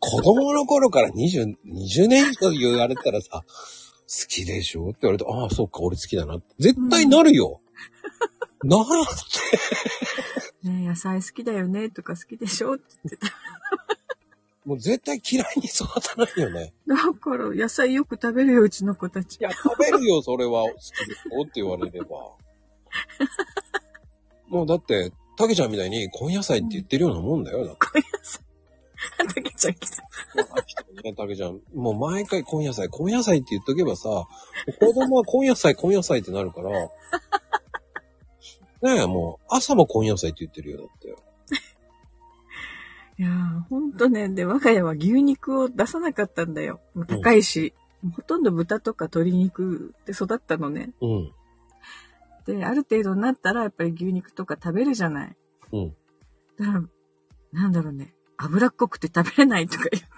[0.00, 6.38] 子供の頃から20、20年以上言われたらさ、好きでしょって言われて、ああ、そうか、俺好きだな。
[6.58, 7.60] 絶対なるよ。
[8.62, 8.86] ならっ
[10.62, 10.68] て。
[10.68, 13.32] ねえ野菜好きだよねとか好きでしょって言ってた。
[14.64, 16.72] もう絶対嫌いに育たないよね。
[16.86, 19.42] だから、野菜よく食べるよ、うちの子たちい。
[19.42, 20.74] や、食べるよ、それは好き
[21.06, 22.08] ですよって言われれば。
[24.48, 27.64] もうだって、たけちゃんみたいに根野菜って言ってるようなもんだよ。
[27.66, 27.78] だって
[29.26, 30.02] たけちゃん来た。
[31.02, 31.60] ね、たけちゃん。
[31.74, 34.08] もう毎回根野菜、根野菜って言っとけばさ、
[34.80, 36.70] 子供は根野菜、根野菜ってなるから、
[38.82, 41.16] ねえ、もう朝も根野菜って言ってるよ、だって。
[43.16, 44.28] いやー、ほんとね。
[44.28, 46.80] で、我が家は牛肉を出さなかったんだよ。
[47.06, 47.72] 高いし。
[48.16, 50.90] ほとんど豚とか鶏肉で育ったのね。
[51.00, 51.32] うん。
[52.46, 55.36] で、ある程度になったら、やっぱり牛肉とか食べるじゃない。
[55.72, 55.96] うん。
[56.58, 56.82] だから、
[57.52, 58.14] なんだろうね。
[58.36, 60.08] 脂っこくて食べれないとか言って。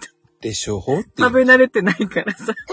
[0.41, 0.79] でしょ？
[0.79, 2.53] って食べ慣れてないからさ。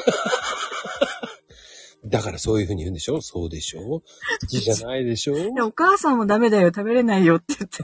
[2.06, 3.22] だからそういうふうに言うんでしょ？
[3.22, 3.80] そうでしょ？
[3.80, 4.02] 好
[4.48, 5.34] きじゃないでしょ？
[5.54, 7.82] でお母さんもダメだよ、食べれないよって言って。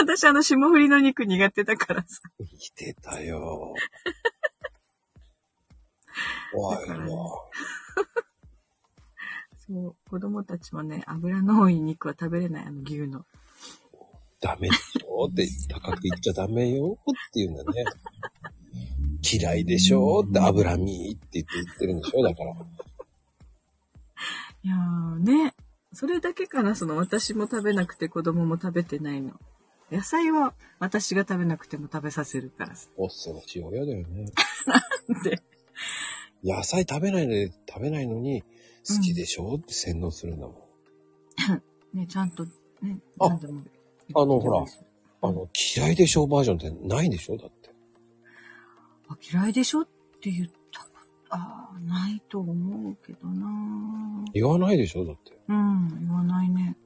[0.00, 2.20] 私あの霜降りの肉苦手だからさ。
[2.38, 3.74] 生きてたよ。
[6.52, 7.06] 怖いわ。
[9.66, 13.24] そう、子供たちもね、油の多い肉は食べれない、あの牛の。
[14.40, 17.84] ダメでしょって、高く言っちゃダメよって言うんだね。
[19.22, 22.50] 嫌いでしょって脂身って言って言ってるんでしょだから。
[24.64, 25.54] いやーね、
[25.92, 29.32] それだけかな、その私も食べなくて子供も食べてないの。
[29.92, 32.88] 野菜は私が食べなくても食べさせるからさ。
[32.96, 34.32] 恐ろしい親だよね。
[35.22, 35.42] で、
[36.42, 38.42] 野菜食べないのに、食べないのに、
[38.88, 39.54] 好きでしょ？
[39.56, 40.56] って洗脳するんだもん。
[41.98, 43.62] ね、ちゃんとね、あ何でも
[44.14, 44.64] あのほら
[45.24, 46.26] あの、嫌いでしょ？
[46.26, 47.36] バージョンってないでしょ？
[47.36, 47.70] だって。
[49.08, 49.82] あ嫌いでしょ？
[49.82, 49.86] っ
[50.20, 50.88] て言ったこ
[51.28, 55.04] と、ああ、ないと思うけどな言わないでしょ？
[55.04, 55.38] だって。
[55.48, 56.76] うん、言わないね。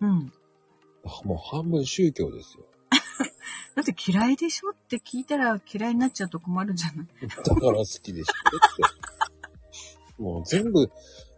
[0.00, 0.32] うん。
[1.04, 2.64] あもう半分宗教ですよ。
[3.74, 4.70] だって嫌いでしょ？
[4.70, 8.32] って聞いたら嫌いになっちゃうと困るじゃない だから好きでしょ？
[8.84, 9.07] って。
[10.18, 10.90] もう全部、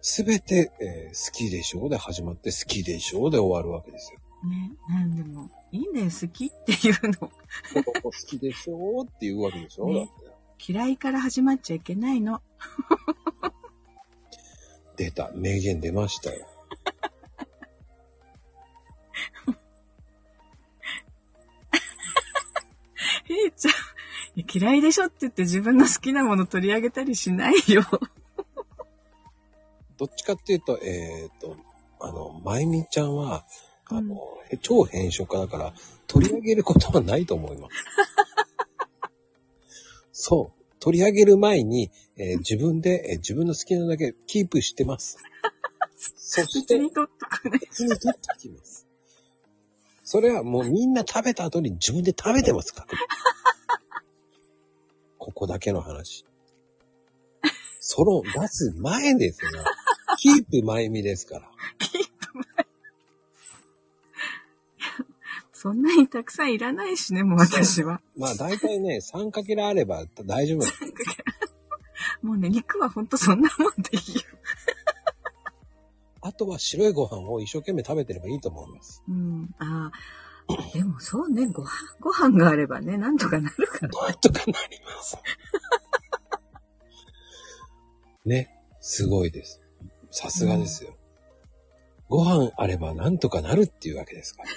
[0.02, 4.20] すべて、えー好きでしょで始まって好きでしょで終わるわけですよ。
[4.48, 4.72] ね。
[4.88, 7.30] なんでも、いいんだよ、好きっていうの。
[8.02, 10.72] 好きでしょって言うわけでしょ、ねだって。
[10.72, 12.40] 嫌いから始まっちゃいけないの。
[14.96, 15.30] 出た。
[15.34, 16.46] 名言出ましたよ。
[23.24, 23.74] へ いちゃん、
[24.62, 27.82] 嫌いでしょって言って自分の好きなもの取り上げたりしないよ。
[30.00, 31.58] どっちかっていうと、えっ、と、
[32.00, 33.44] あの、まゆみちゃんは、
[33.84, 34.18] あの、
[34.62, 35.74] 超編集家だから、
[36.06, 37.74] 取り上げることはないと思います。
[40.10, 40.64] そう。
[40.78, 45.18] 取り上げる前に、えー自分で、えー自分の好きなだけキープしてます。
[46.16, 47.58] そして、別に取っとくね。
[47.58, 48.86] 別に取ってきます。
[50.02, 52.98] それはもうみんな食べた後に自分で食べてますから。
[55.18, 56.24] ここだけの話。
[57.92, 59.50] その出す前ですよ。
[60.16, 61.50] キープ前見ですから。
[65.52, 68.00] そんなにたくさんいらないしね、もう私は。
[68.16, 70.72] まあ大体ね、3かけらあれば大丈夫です。
[72.22, 74.20] もうね、肉はほんとそんなもんでいいよ。
[76.20, 79.02] あとは白いご飯を一生懸命食べてればいいと思います。
[79.08, 79.52] うん。
[79.58, 80.72] ああ。
[80.74, 83.88] でもそうね、ご飯、ご飯があればね、なんとかなるから。
[83.88, 84.52] なんとかなり
[84.84, 85.18] ます。
[88.24, 89.66] ね、すごいです。
[90.10, 90.96] さすがですよ。
[92.08, 94.48] ご飯あればなんとかなるっていうわけですから。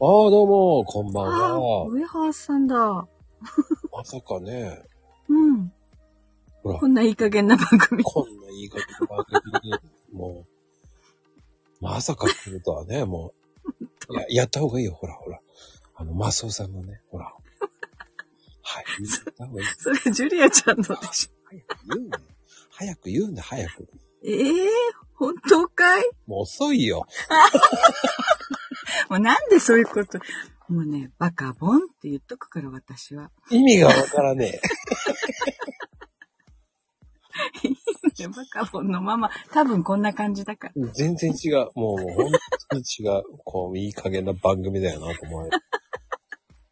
[0.00, 1.88] ああ、どうも、こんばんああ、は。
[1.88, 2.76] 上原さんだ。
[3.92, 4.82] まさかね、
[5.28, 5.72] うん。
[6.62, 8.02] ほらこ、んないい加減な番組。
[8.02, 9.24] こんないいこと番
[9.60, 9.78] 組に、
[10.12, 10.46] も
[11.80, 13.34] う、まさか来るとはね、も
[14.08, 15.40] う、 や、やった方がいいよ、ほら、ほら。
[15.94, 17.26] あの、マスオさんのね、ほら。
[18.62, 19.68] はい、やった方がいい。
[19.78, 21.37] それ、ジュリアちゃんのでしょ。
[21.50, 22.24] 早く言うんだよ。
[22.70, 23.88] 早く言うんだ、早く。
[24.24, 24.70] ええ
[25.14, 26.04] 本当かい？
[26.26, 27.06] もう遅いよ。
[29.10, 30.18] もうなんでそういうこと？
[30.68, 33.30] もうね、バカボンって言っとくから、私は。
[33.50, 34.60] 意味がわからね
[38.28, 40.74] バカボンのママ、多分こんな感じだから。
[40.88, 40.90] え。
[40.92, 41.68] 全然違う。
[41.74, 42.32] もう、本
[42.68, 43.22] 当に違う。
[43.44, 45.50] こう、いい加減な番組だよな、と思う。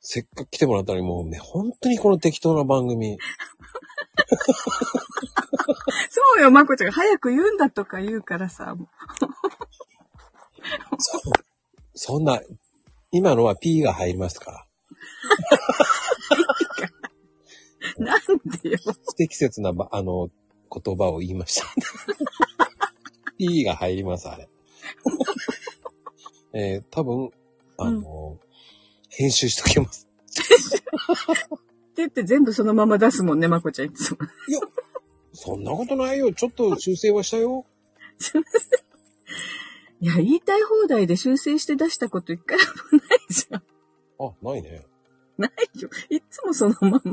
[0.01, 3.17] せっかく来てもらったのに、もうね、本当にこの適当な番組。
[6.11, 8.75] そうよ、まこちゃんが早く言うんだとか言うからさ。
[8.75, 8.89] も
[10.99, 11.21] そ
[11.95, 12.41] そんな、
[13.11, 14.67] 今のは P が入りますから。
[17.99, 18.19] うなん
[18.63, 18.79] でよ。
[18.85, 20.29] 不適切なば、あの、
[20.71, 21.67] 言葉を言いました。
[23.39, 24.49] P が入ります、あれ。
[26.53, 27.31] えー多分、
[27.79, 28.39] あの、
[29.11, 30.09] 編集しときます。
[31.97, 34.19] って言って全部そのまま出すもんね、まこちゃんいつも。
[35.33, 36.31] そんなことないよ。
[36.35, 37.65] ちょっと修正はしたよ。
[40.01, 42.65] いや、言いたい放題で修正して出したこと一回も
[42.99, 43.01] ない
[43.33, 43.63] じゃん。
[44.19, 44.85] あ、ないね。
[45.39, 45.89] ないよ。
[46.11, 47.09] いつもそのまんまで。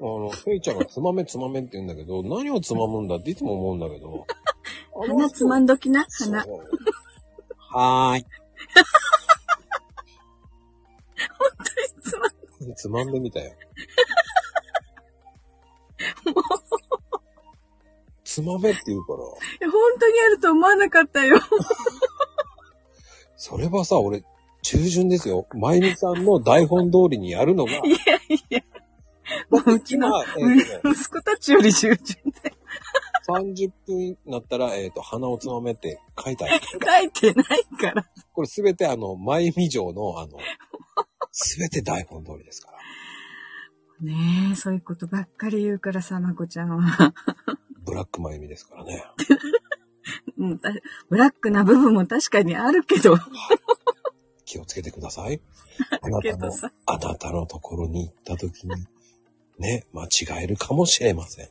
[0.00, 4.26] あの、フェイちゃんがつまめつまめって言うんだけど、何をつまむんだっていつも思うんだけど。
[4.92, 6.44] 鼻つまんどきな、鼻。
[7.70, 8.26] はーい。
[12.02, 12.30] つまん
[12.74, 13.52] つまんでみたよ。
[18.24, 19.18] つまめって言うから。
[19.18, 19.22] い
[19.60, 21.40] や本当にあると思わなかったよ。
[23.36, 24.24] それはさ、俺、
[24.62, 25.46] 中旬ですよ。
[25.54, 27.78] まゆみさんの台本通りにやるのが、いや
[28.28, 28.60] いや。
[29.50, 31.96] もううちの、まあえーとね息子たちより従順
[32.42, 32.52] で。
[33.28, 36.60] 30分になったら、えっ、と、鼻をつまめって書いてある。
[36.70, 38.06] 書いてないから。
[38.32, 40.38] これすべてあの、まゆみ城の、あの、
[41.38, 42.78] すべて台本通りですから。
[44.00, 47.12] ねえ、そういうことばっかり言うからさ、まこちゃんは。
[47.84, 49.04] ブラックまゆみですからね。
[50.38, 50.70] うんた
[51.10, 53.18] ブラックな部分も確かにあるけど。
[54.46, 55.42] 気をつけてください。
[56.00, 56.50] あなたの
[56.86, 58.86] あなたのところに行った時に、
[59.58, 61.48] ね、間違えるかもしれません。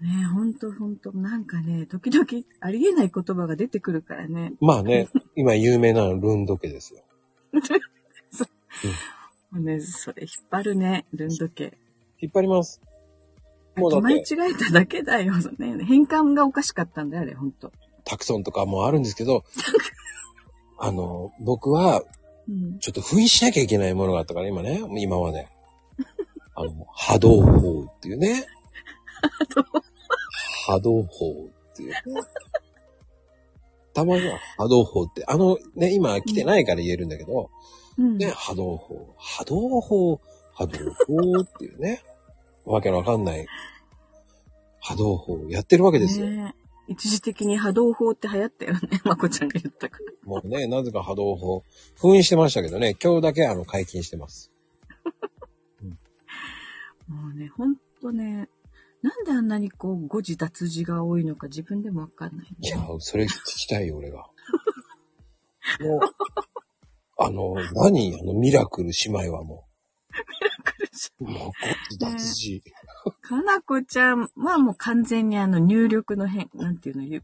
[0.00, 2.26] ねえ、ほんとほんと、なんかね、時々
[2.60, 4.54] ありえない言葉が出てくるからね。
[4.58, 7.02] まあね、今有名なのルンド家ですよ。
[9.50, 11.76] もうね、それ引っ張るね、ルンド家。
[12.20, 12.80] 引っ張ります。
[13.76, 15.34] もうだ間違って、えただけだよ。
[15.58, 17.72] ね、変換がおかしかったんだよ、あれ、ほんと。
[18.04, 19.44] タクソンとかもあるんですけど、
[20.78, 22.02] あの、僕は、
[22.48, 22.78] うん。
[22.78, 25.48] ちょっと封印しなきゃいけないものがあったから、今ね、今まで。
[26.54, 28.46] あの、波動砲っていうね。
[30.66, 32.02] 波動砲っていうね。
[33.92, 37.50] たまには波動砲って、あのね、今来てないから言えるんだけど、
[37.98, 38.18] うん。
[38.18, 40.20] ね、波動砲、波動砲、
[40.54, 42.02] 波動砲っていうね、
[42.64, 43.46] わけのわかんない
[44.80, 46.26] 波動砲やってるわけですよ。
[46.26, 48.80] ねえ一時的に波動砲って流行ったよね。
[49.04, 50.04] まこちゃんが言ったから。
[50.24, 51.62] もうね、なぜか波動砲、
[51.94, 54.50] 封印してましたけどね、今日だけあの解禁してます。
[57.06, 58.48] もうね、ほんとね、
[59.02, 64.26] なんであんなにこう、誤字脱字が多いのか自分でもわかんない、いや、それ聞きたいよ、俺が。
[65.80, 66.00] もう、
[67.18, 68.14] あの、何？
[68.20, 69.66] あの、ミラクル姉妹はも
[71.18, 71.24] う。
[71.24, 71.52] もう、こっ
[71.90, 72.62] ち脱字。
[73.22, 77.22] かなこちゃんはもう完全にあの入力の変、なんていうのね、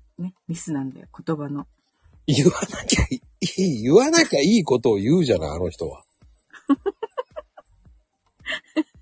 [0.48, 1.66] ミスなんだよ、言葉の。
[2.26, 6.04] 言わなきゃいい、言わなきゃいいことを言うじゃない、あの人は。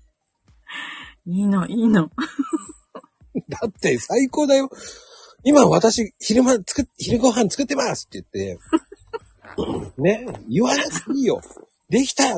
[1.27, 2.09] いいの、いいの。
[3.49, 4.69] だって最高だよ。
[5.43, 8.59] 今私、昼間作っ、昼ご飯作ってますって言って、
[10.01, 11.41] ね、言わなくていいよ。
[11.89, 12.37] できた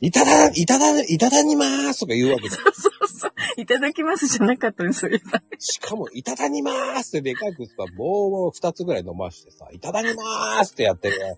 [0.00, 2.62] いただ、いただ、いただにまーすとか言うわけだよ。
[2.74, 3.32] そうそう。
[3.56, 5.42] いただきますじゃなかったね、そういえば。
[5.58, 11.36] しかも、いただにまーすってでかくさ、棒を二つぐらい伸ばしてさ、いただにまーすってやってるね。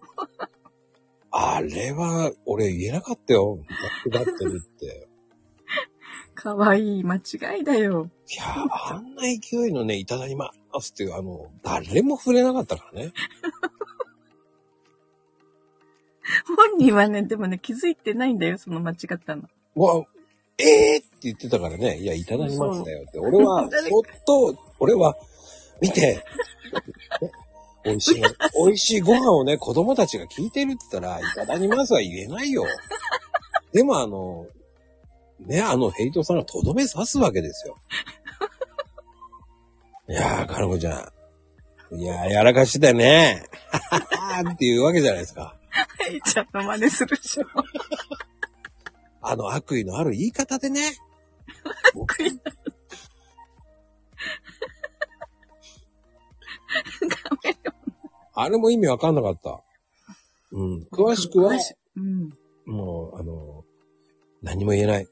[1.30, 3.60] あれは、俺言えなかったよ。
[4.10, 5.05] 間違ってるって。
[6.46, 7.20] かわいい間違
[7.61, 8.09] いだよ。
[8.30, 13.12] いやー、あんな勢いのね、いただきますっていう、あの、誰も触れなかったからね。
[16.46, 19.48] 本人はね、でもね、気づいてないんだよ、その間違ったの。
[19.74, 20.06] わ、
[20.59, 23.18] えーって言ってたからね、いや、いただきますだよって。
[23.18, 25.16] 俺は、 そっと、俺は、
[25.80, 26.24] 見て、
[27.85, 28.22] 美味しい、
[28.64, 32.64] 美味しいご飯をね、子供たちが聞いてるって言ったら、いただきますは言えないよ。
[33.72, 34.46] でもあの、
[35.40, 37.77] ね、あのヘイトさんがとどめ刺すわけですよ。
[40.09, 41.12] いやー、かのこちゃ
[41.90, 41.96] ん。
[41.99, 43.44] いやー、やらかしてね。
[44.53, 45.57] っていうわけじゃないですか。
[45.70, 47.44] はい、ちゃんの真似するでしょ。
[49.20, 50.81] あの悪意のある言い方でね。
[51.94, 52.40] 悪意
[58.34, 59.62] あれも意味わかんなかった。
[60.53, 60.87] うん。
[60.93, 61.53] 詳しくは、
[61.97, 62.30] うん。
[62.66, 63.64] もう、あの、
[64.43, 65.09] 何も言えない。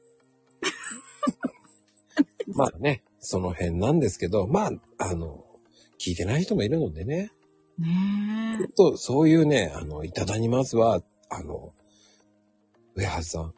[2.47, 5.45] まあね、その辺なんですけど、まあ、あの、
[5.99, 7.31] 聞いてない人もいるのでね。
[7.79, 11.73] ねちょっと、そういうね、あの、いただきますは、あの、
[12.95, 13.53] 上橋さん、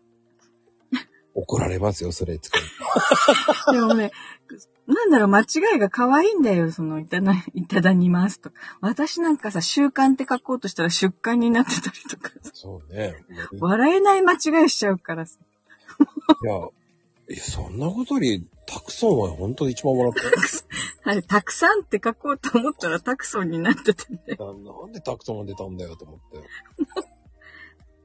[1.36, 3.74] 怒られますよ、それつけえ。
[3.74, 4.12] でもね、
[4.88, 8.52] なんだろう、間違いが可愛いんだよ、その、いただ、いただにますと。
[8.80, 13.16] 私なんかさ、習慣って書こうとしたら出刊になってたりとか、そうね。
[13.60, 15.38] 笑えない間違いしちゃうからさ。
[16.44, 20.32] いや、いやそんなことより、たくさんは本当に一番もらったよ。
[21.06, 24.20] あれ、たくさんって書こうと思ったらタクソンになっててね。
[24.38, 26.40] ななんでタクソンが出たんだよと思って。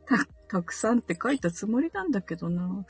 [0.07, 2.87] た、 たくさんって書いたつもりなんだけどな。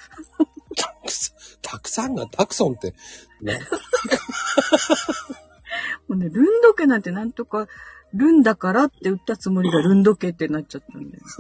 [0.77, 2.95] たくさん、たくさんがタクソンって、
[3.41, 3.55] な、
[6.09, 7.69] もうね、ルンド家なんてなんとか、
[8.13, 11.25] ルンだからって売ったつもりがルンド家ってなっちゃったんだよ。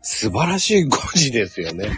[0.00, 1.90] 素晴らしい語字ですよね。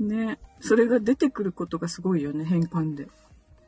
[0.00, 0.38] ね。
[0.62, 3.08] それが出てくることがすごいよね、変換で。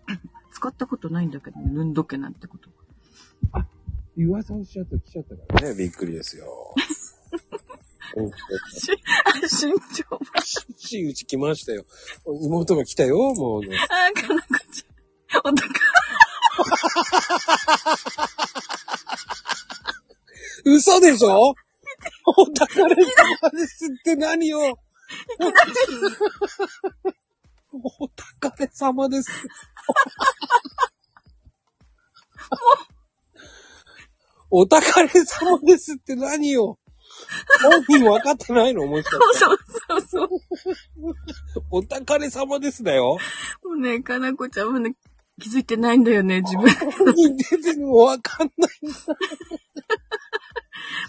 [0.53, 2.71] 使ったことないんだけどね、ルンド家なんてこと。
[4.17, 6.75] 噂をしちゃった来ちゃったからね、びっくりですよ。
[8.17, 8.31] うん身
[9.93, 10.21] 長は。
[10.77, 11.85] しいうち来ましたよ。
[12.43, 13.77] 妹が来たよ、もうね。
[13.77, 15.41] あー、かなこちゃん。
[15.41, 15.65] お高
[20.65, 21.55] 嘘でしょ？
[22.37, 22.97] お宝様
[23.51, 24.79] ですって何よ
[27.73, 29.31] お宝様です。
[34.51, 36.79] お宝様ですって何よ
[37.63, 38.87] 本人分かってないの？
[38.87, 39.39] もしかして。
[39.39, 40.29] そうそうそう。
[41.71, 43.19] お宝様ですだよ。
[43.65, 44.95] もうね、かなこちゃんもね、
[45.41, 46.71] 気づいてないんだよね、自分。
[46.71, 48.71] 本人全然分かんない。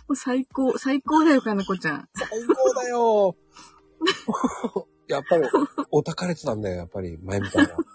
[0.07, 2.07] もう最高、最高だよ、かなこちゃん。
[2.15, 3.35] 最高だよ。
[5.07, 5.43] やっぱり、
[5.91, 7.75] お宝れてたんだよ、やっぱり、前みたいな。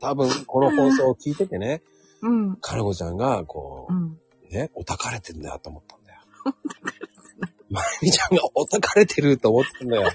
[0.00, 1.82] 多分、この放送を聞いててね、
[2.22, 2.56] うん。
[2.56, 4.18] かなこちゃんが、こうん。
[4.50, 6.20] う、ね、お宝れてんだよと思ったんだよ。
[7.70, 10.10] まゆみちゃんがお宝れてると思ったんだよ。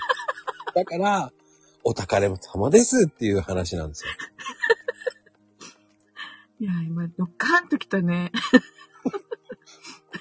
[0.74, 1.32] だから、
[1.84, 4.12] お宝様ですっていう話なんですよ。
[6.60, 8.32] いや、今、ドッカーンときたね。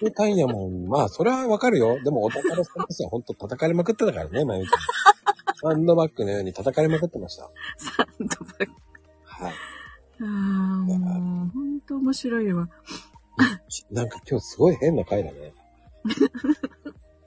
[0.01, 0.86] そう単位やもん。
[0.86, 2.03] まあ、それはわかるよ。
[2.03, 3.09] でも、お宝様ですよ。
[3.09, 4.80] ほんと叩かれまくってたからね、まゆみちゃん。
[5.72, 7.51] サンドバッグのように叩かれまくってました。
[7.78, 8.72] サンドバッグ。
[9.24, 9.53] はい。
[9.53, 12.68] ああ、もう、ほんと面白いわ。
[13.90, 15.53] なんか今日すごい変な回だね。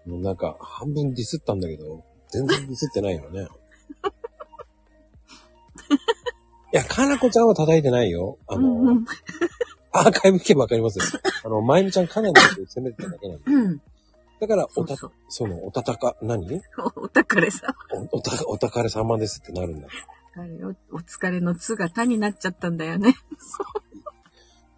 [0.06, 3.48] もうなんか半分ディスったんだけど、全然ディスってないよね。
[6.74, 8.38] いや、かなこちゃんは叩いてないよ。
[8.48, 9.06] あの、うんうん。
[10.00, 11.06] アーカイブ聞けばわかりますよ。
[11.44, 13.44] あの、まゆみちゃんかなり攻めてただけなんで。
[13.46, 13.82] うん。
[14.40, 16.62] だから、おた、そうその、おたたか、何？
[16.96, 17.76] おお宝さん。
[18.12, 19.88] お、おた、お宝様ですってなるんだ。
[20.36, 23.16] あれおお疲れのつがたになっちゃったんだよね。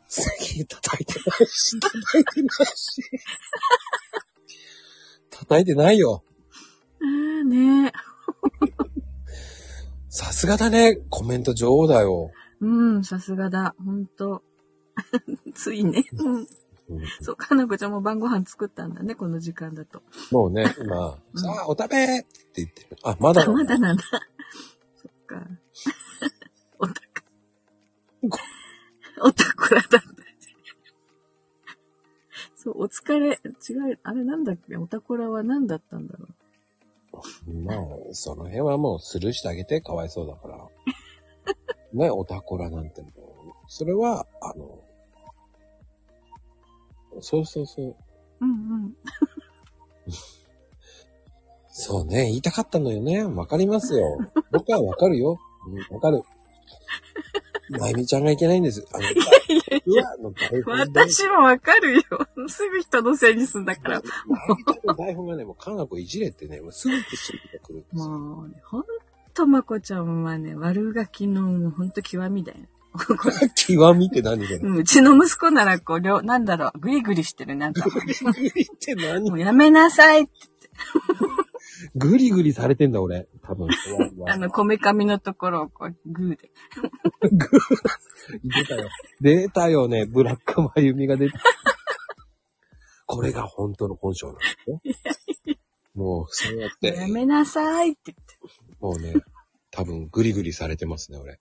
[0.08, 0.22] す
[0.56, 3.02] げえ叩いてないし、叩いてないし。
[5.30, 6.24] 叩いてないよ。
[7.02, 7.06] あ
[7.42, 7.92] あね
[10.10, 10.98] さすがだね。
[11.10, 12.32] コメント女王だよ。
[12.62, 13.76] うん、さすがだ。
[13.86, 14.44] ほんと。
[15.54, 16.06] ついね。
[16.14, 16.36] うん。
[16.36, 16.48] うん
[17.22, 20.02] そう、かなこちゃんも晩ご飯作ったんだね、この時間だと。
[20.32, 22.26] もうね、今、うんさあ、お食べって
[22.56, 22.98] 言ってる。
[23.04, 24.04] あ、まだあ、まだなんだ。
[24.96, 25.48] そっか。
[26.80, 27.00] おたか。
[29.22, 30.02] おたこらだった。
[32.56, 34.76] そう、お疲れ、違う、あれなんだっけ？
[34.76, 36.28] おたこらは何だったんだろ
[37.64, 37.78] まあ、
[38.12, 40.68] その辺はもうスルーしてあげて、かわいそうだから。
[41.94, 43.12] ね、おたこらなんてもう、
[43.68, 44.84] それは、あの、
[47.22, 47.86] そうそうそう。
[47.88, 47.96] う。
[48.42, 48.54] うんう
[48.88, 48.96] ん。
[51.70, 53.24] そうね、言いたかったのよね。
[53.24, 54.18] わかりますよ。
[54.52, 55.40] 僕はわかるよ。
[55.68, 56.24] うんわかる。
[57.70, 58.86] まゆみちゃんがいけないんです。
[58.92, 59.04] あの、
[59.86, 61.00] うわの台本で。
[61.00, 62.02] 私もわかるよ。
[62.48, 64.02] すぐ人のせいにすんだから。
[64.28, 68.10] まゆみちゃんの台本がね、もう、かなこいじれってね、もうすぐって知ってくるんですよ。
[68.10, 68.84] もうね、ほん
[69.34, 72.58] とまこちゃんはね、悪ガキのもうほんと極みだよ。
[73.56, 74.60] 極みって何だよ。
[74.64, 77.90] うんうちの息子ならこう、りょなんだろう、グリグリしてる、なんか。
[77.90, 79.30] グリグリって何？
[79.30, 80.32] もうやめなさいって。
[81.96, 83.28] グリグリされてんだ、俺。
[83.44, 83.68] 多分。
[84.28, 86.52] あの、こめかみのところをこう、グーで。
[88.44, 88.90] 出たよ。
[89.22, 90.06] 出たよね。
[90.06, 91.40] ブラックマユミが出た。
[93.06, 94.82] これが本当の本性なんですよ。
[95.96, 98.38] もう、そうやって、やめなさいって言って。
[98.80, 99.22] もうね、
[99.72, 101.40] 多分グリグリされてますね、俺。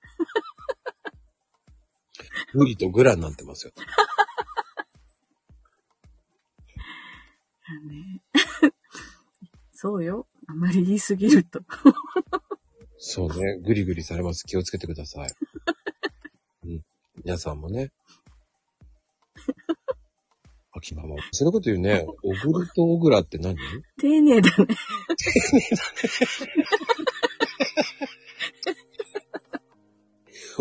[2.55, 3.73] グリとグラになってますよ。
[7.67, 8.23] あね
[9.73, 10.27] そうよ。
[10.47, 11.61] あまり言いすぎると。
[12.97, 14.45] そうね、グリグリされます。
[14.45, 15.31] 気をつけてください。
[16.65, 16.85] うん。
[17.25, 17.93] 皆さんもね。
[20.73, 22.07] 秋ママ、そんなこと言うね。
[22.23, 23.57] オグルとオグラって何？
[23.99, 24.67] 丁寧だね。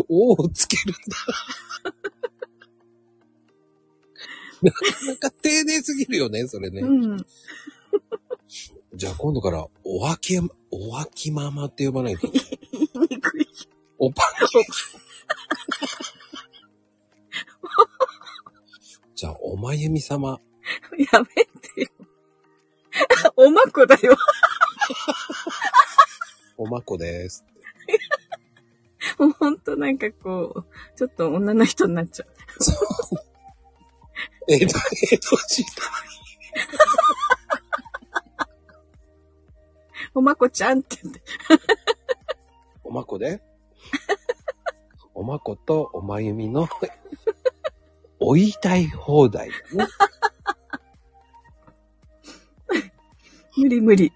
[0.08, 0.98] おをつけるんだ。
[5.06, 6.80] なか丁寧すぎるよね、それね。
[6.80, 7.16] うん。
[8.94, 10.38] じゃあ今度から、おわき、
[10.70, 12.26] おわきママって呼ばないと。
[12.26, 12.32] い
[12.72, 13.48] 言いにくい。
[13.98, 14.24] おパン
[19.14, 20.40] じゃあ、おまゆみ様。
[21.12, 21.88] やめてよ。
[23.36, 24.16] おまこだよ。
[26.56, 27.44] おまこです。
[29.18, 32.28] もうほんとなんかこう、ちょっと女の人になっちゃう。
[34.48, 34.78] えっと、
[35.12, 35.64] えっと、時
[40.14, 41.22] おまこちゃんって言って。
[42.82, 43.42] おまこで？
[45.14, 46.68] おまことおまゆみの、
[48.18, 49.86] お言いたい放題だね。
[53.56, 54.12] 無理無理。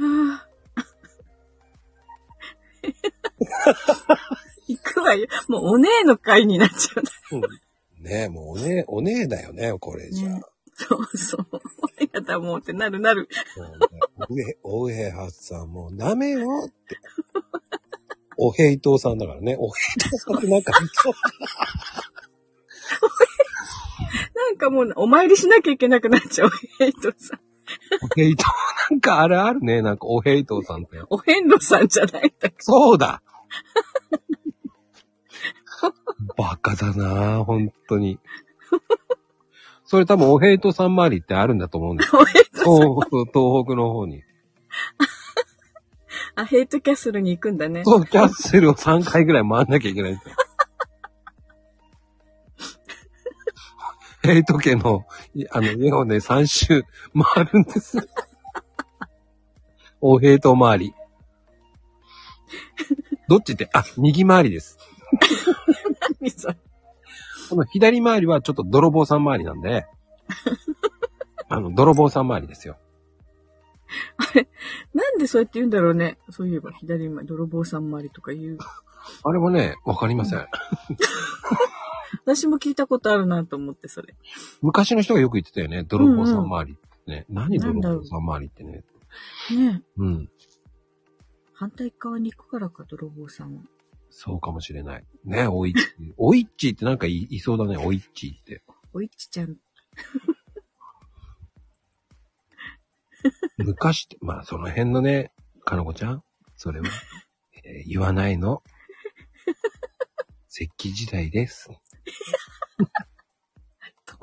[0.00, 0.46] あ
[4.08, 4.25] あ
[5.06, 5.26] 行くわよ。
[5.48, 7.40] もうお姉の会になっちゃう
[8.02, 10.32] ねえ、もうおねえ、おねえだよね、これじゃあ。
[10.34, 10.42] ね
[10.74, 11.46] そうそう。
[12.12, 13.28] やだもうってなるなる。
[14.28, 16.98] おえ、おえはさんもうダメよって。
[18.36, 19.56] おへいとうさんだからね。
[19.58, 20.72] おへいとうさんってなんか、
[24.34, 26.50] なんかもうお参りしなきゃいけなくなっちゃう。
[26.78, 27.40] ヘイトさん。
[28.02, 29.80] おへいとう、なんかあれあるね。
[29.80, 30.98] なんかおへいとうさんって。
[31.08, 33.22] お遍路さんじゃないんだかそうだ
[36.36, 38.18] バカだなぁ、本当に。
[39.84, 42.18] それ多分おへいとうさん周りってあるんだと思うんですら。
[42.20, 42.70] お遍路東北、
[43.18, 43.30] 東
[43.64, 44.24] 北の方に。
[46.34, 47.84] あ、ヘイトキャッスルに行くんだね。
[47.84, 50.34] そう、キャッスルを3回ぐらい回んなきゃいけないんですよ。
[54.22, 56.84] ヘイト家の、いあの、家をね、3周
[57.34, 57.96] 回るんです。
[60.00, 60.94] おヘイト周り。
[63.28, 64.78] どっちって、あ、右回りです。
[66.20, 66.56] 何それ。
[67.48, 69.86] この左回りはちょっと泥棒さん回りなんで、
[71.48, 72.76] あの、泥棒さん回りですよ。
[74.94, 76.18] なんでそうやって言うんだろうね。
[76.30, 78.58] そういえば左前、泥棒さん回りとか言う。
[79.22, 80.46] あれもね、わかりません。
[82.24, 84.14] 私も聞いたことあるなと思って、それ。
[84.62, 85.84] 昔の人がよく言ってたよね。
[85.84, 87.26] 泥棒さん回りってね。
[87.28, 88.84] 何泥棒さん回りってね。
[89.56, 90.30] ねえうん。
[91.52, 93.62] 反対側に行くからか、泥棒さんは。
[94.18, 95.04] そうかもしれない。
[95.24, 95.78] ね、おいっち。
[96.16, 98.62] おいっちってなんかいいそうだね、おいっちって。
[98.94, 99.56] おいっちちゃん。
[103.58, 105.32] 昔って、まあその辺のね、
[105.66, 106.24] かのこちゃん、
[106.56, 106.86] それは、
[107.62, 108.62] えー言わないの？
[110.48, 111.68] 石器時代です。
[111.68, 111.74] ど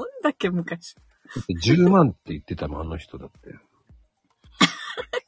[0.03, 0.95] んだけ昔？
[0.95, 1.01] だ
[1.41, 3.53] って10万って言ってたもん、あの人だって。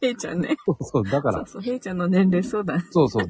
[0.02, 0.58] ヘイちゃんね。
[0.82, 2.84] そう、だからそう、そう、ヘイちゃんの年齢そうだね。
[2.90, 3.26] そうそう。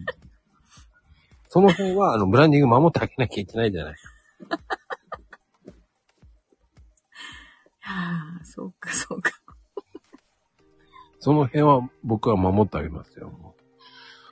[1.55, 3.95] その辺は、あの、ブランディング守ってあげなきゃいけないじゃない。
[7.79, 9.31] は あ、そうか、そうか。
[11.21, 13.29] その辺は僕は守ってあげますよ。
[13.29, 13.55] も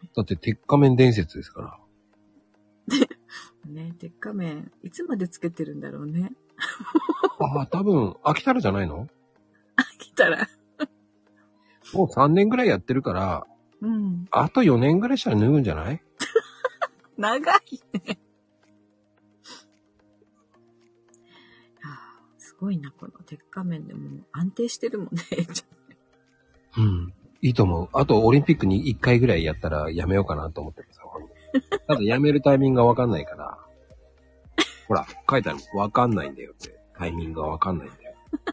[0.03, 1.79] うだって、鉄仮面伝説ですか
[2.89, 2.97] ら。
[3.71, 6.33] ね、鉄仮面、いつまでつけてるんだろうね。
[7.39, 9.07] ああ、多分、飽きたらじゃないの？
[9.97, 10.45] 来たら。
[11.93, 13.47] もう3年ぐらいやってるから、
[13.79, 14.27] うん。
[14.29, 16.03] あと4年ぐらいしたら脱ぐんじゃない？
[17.17, 18.19] 長いね。
[21.81, 25.23] はあ、すごいな、この鉄仮面でも安定してるもんね。
[26.77, 27.13] うん。
[27.41, 27.89] いいと思う。
[27.93, 31.29] あと、オリンピックに1回ぐらいやったらやめようかなと思ってますよ。
[31.87, 33.57] ただ、やめるタイミングがわかんないから。
[34.87, 35.59] ほら、書いてある。
[35.75, 36.79] わかんないんだよって。
[36.97, 38.15] タイミングがわかんないんだよ。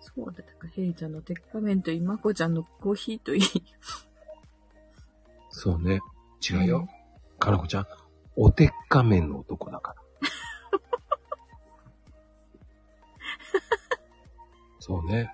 [0.00, 3.42] そうだ、だからヘイちゃんの鉄仮面といい、まこちゃんのコーヒーといい。
[5.58, 6.00] そうね。
[6.46, 6.86] 違うよ。
[7.38, 7.86] かなこちゃん、
[8.36, 10.02] お鉄仮面の男だから。
[14.80, 15.32] そうね。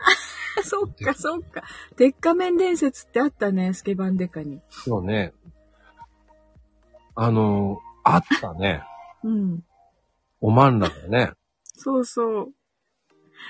[0.64, 1.64] そっか、そっか。
[1.96, 4.62] 鉄仮面伝説ってあったね、スケバンデカに。
[4.70, 5.34] そうね。
[7.14, 8.82] あの、あったね。
[9.22, 9.62] うん。
[10.40, 11.32] おまんらだよね。
[11.74, 12.54] そうそう。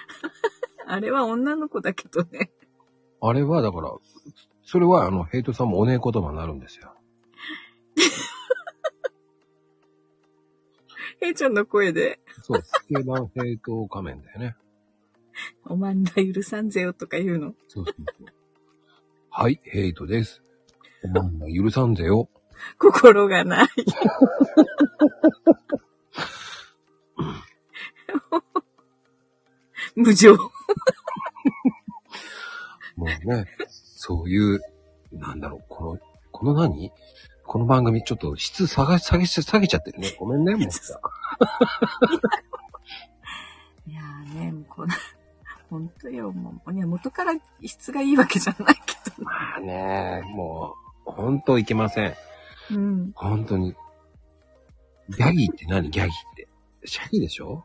[0.84, 2.50] あれは女の子だけどね。
[3.20, 3.92] あれは、だから、
[4.70, 6.94] それは、あの、ヘイトさんもおねえ言葉になるんですよ。
[11.20, 14.56] ヘイちゃんの声で、そう、スケバンヘイト仮面だよね。
[15.64, 17.54] おまんら許さんぜよとか言うの？
[17.66, 18.26] そうそうそう。
[19.30, 20.42] はい、ヘイトです。
[21.02, 22.28] おまんら許さんぜよ。
[22.76, 23.68] 心がない。
[29.96, 30.36] 無情。
[32.96, 33.46] もうね、
[34.28, 34.60] そういう、
[35.12, 35.98] なんだろう、この、
[36.32, 36.92] この何？
[37.46, 40.14] この番組ちょっと質下が、下げ下げちゃってるね。
[40.18, 41.00] ごめんね、もうさ。
[43.86, 44.92] いやーね、もうこの、
[45.70, 46.74] 本当よ、もう。
[46.74, 47.32] いや、元から
[47.64, 48.80] 質がいいわけじゃないけ
[49.18, 49.24] ど。
[49.24, 50.74] まあね、も
[51.06, 52.14] う、本当いけません。
[52.70, 53.12] うん。
[53.14, 53.74] 本当に。
[55.08, 55.88] ギャギーって何？
[55.88, 56.48] ギャギーって。
[56.84, 57.64] シャギでしょ？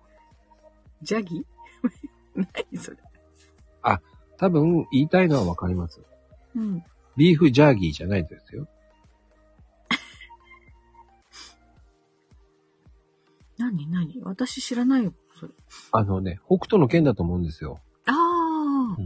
[1.01, 1.45] ジャギ？
[2.71, 2.97] 何それ。
[4.37, 6.01] 多分言いたいのはわかります。
[6.55, 6.83] うん。
[7.15, 8.67] ビーフジャーギーじゃないですよ。
[13.57, 14.21] 何何？
[14.23, 15.53] 私知らないよ、それ。
[15.91, 17.79] あのね、北斗の剣だと思うんですよ。
[18.05, 19.03] ああ、あだ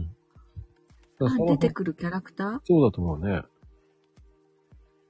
[1.26, 2.60] からその出てくるキャラクター？
[2.64, 3.42] そうだと思うね。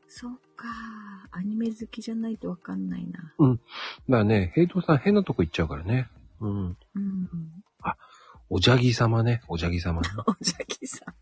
[0.08, 0.66] そっか。
[1.30, 3.34] アニメ好きじゃないとわかんないな。
[3.38, 3.60] だか
[4.08, 6.08] らね、ヘイトさん変なとこ行っちゃうからね。
[6.40, 6.76] うん。
[6.94, 7.28] うん。
[8.50, 9.42] おじゃぎ様ね。
[9.46, 10.08] おじゃぎ様ね。
[10.26, 11.14] おじゃぎさん。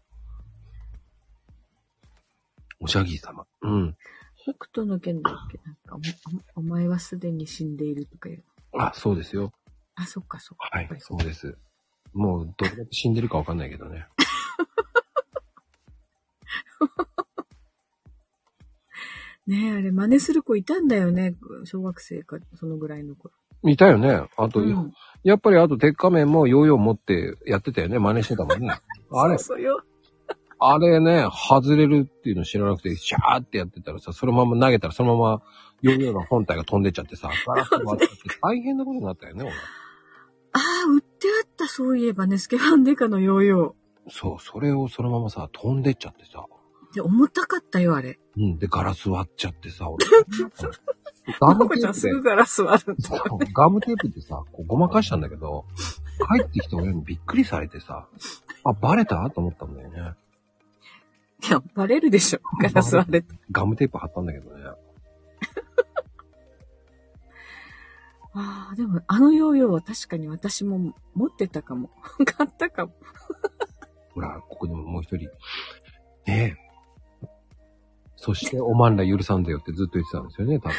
[2.80, 3.46] おじゃぎ様。
[3.62, 3.96] うん。
[4.36, 5.58] 北斗の剣だっけ？
[5.64, 5.96] なんか
[6.54, 8.44] お、おお前はすでに死んでいるとかいう。
[8.78, 9.52] あ、そうですよ。
[9.94, 10.68] あ、そっかそっか。
[10.70, 11.56] はい、そうです。
[12.12, 14.06] もう、どれだけ死んでるかわかんないけどね。
[19.46, 21.36] ねえ、あれ真似する子いたんだよね。
[21.64, 23.32] 小学生か、そのぐらいの頃。
[23.64, 24.28] いたよね。
[24.36, 27.98] あと、うん、やっぱりあと鉄仮面もヨーヨー持ってやってたよね。
[27.98, 28.68] 真似してたもんね。
[29.12, 29.82] あれ、そうそうよ。
[30.59, 35.42] あれね、外れるっていうの知らなくて、シャーってやってたらさ、そのまま投げたらそのまま
[35.82, 39.52] ヨーヨーの本体が飛んでっちゃってさ、ガラスが割っちゃって大変なことになったよね、俺。
[39.52, 39.54] あ
[40.59, 43.76] あ、売ってあった、そういえばね、スケバンデカのヨーヨ
[44.09, 46.44] そう、それをそのままさ、飛んでっちゃってさ。
[46.92, 46.94] ー。
[46.94, 48.18] で、重たかったよ、あれ。
[48.38, 48.59] うん。
[48.59, 50.07] で、ガラス割っちゃってさ、俺。
[51.40, 53.50] マガムテープでぐガラス割るんだそうよね。
[53.52, 55.66] ガムテープでさ、こうごまかしたんだけど、
[56.38, 58.07] 帰ってきた親にびっくりされてさ、
[58.64, 59.28] あ、バレた？
[59.30, 60.12] と思ったんだよね。
[61.45, 63.34] いや、バレるでしょ、ガラス割れた。
[63.51, 64.64] ガムテープ貼ったんだけどね。
[68.34, 71.91] ああ、でも、あのヨーヨーは確かに私も持ってたかも。
[72.24, 72.93] 買ったかも。
[74.14, 75.28] ほら、ここにももう一人。
[76.26, 76.57] ねえ。
[78.16, 80.76] そして、おまんら許さんだよってずっと言ってたんですよね、多分。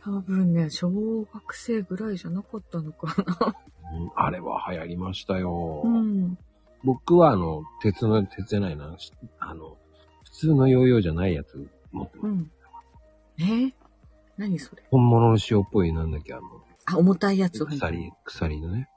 [0.00, 0.90] 多分ね、小
[1.22, 3.54] 学生ぐらいじゃなかったのかな。
[3.90, 5.82] うんあれは流行りましたよ。
[5.84, 6.38] うん。
[6.84, 8.96] 僕は、あの、鉄の、鉄じゃないな。
[8.98, 9.76] しあの、
[10.24, 12.26] 普通のヨーヨーじゃないやつ持ってます。
[12.26, 12.50] うん。
[13.38, 13.72] えー？
[14.36, 14.82] 何それ？
[14.90, 16.42] 本物の塩っぽい、なんだっけ、あの、
[16.86, 17.66] あ、重たいやつ。
[17.66, 18.88] 鎖、鎖のね。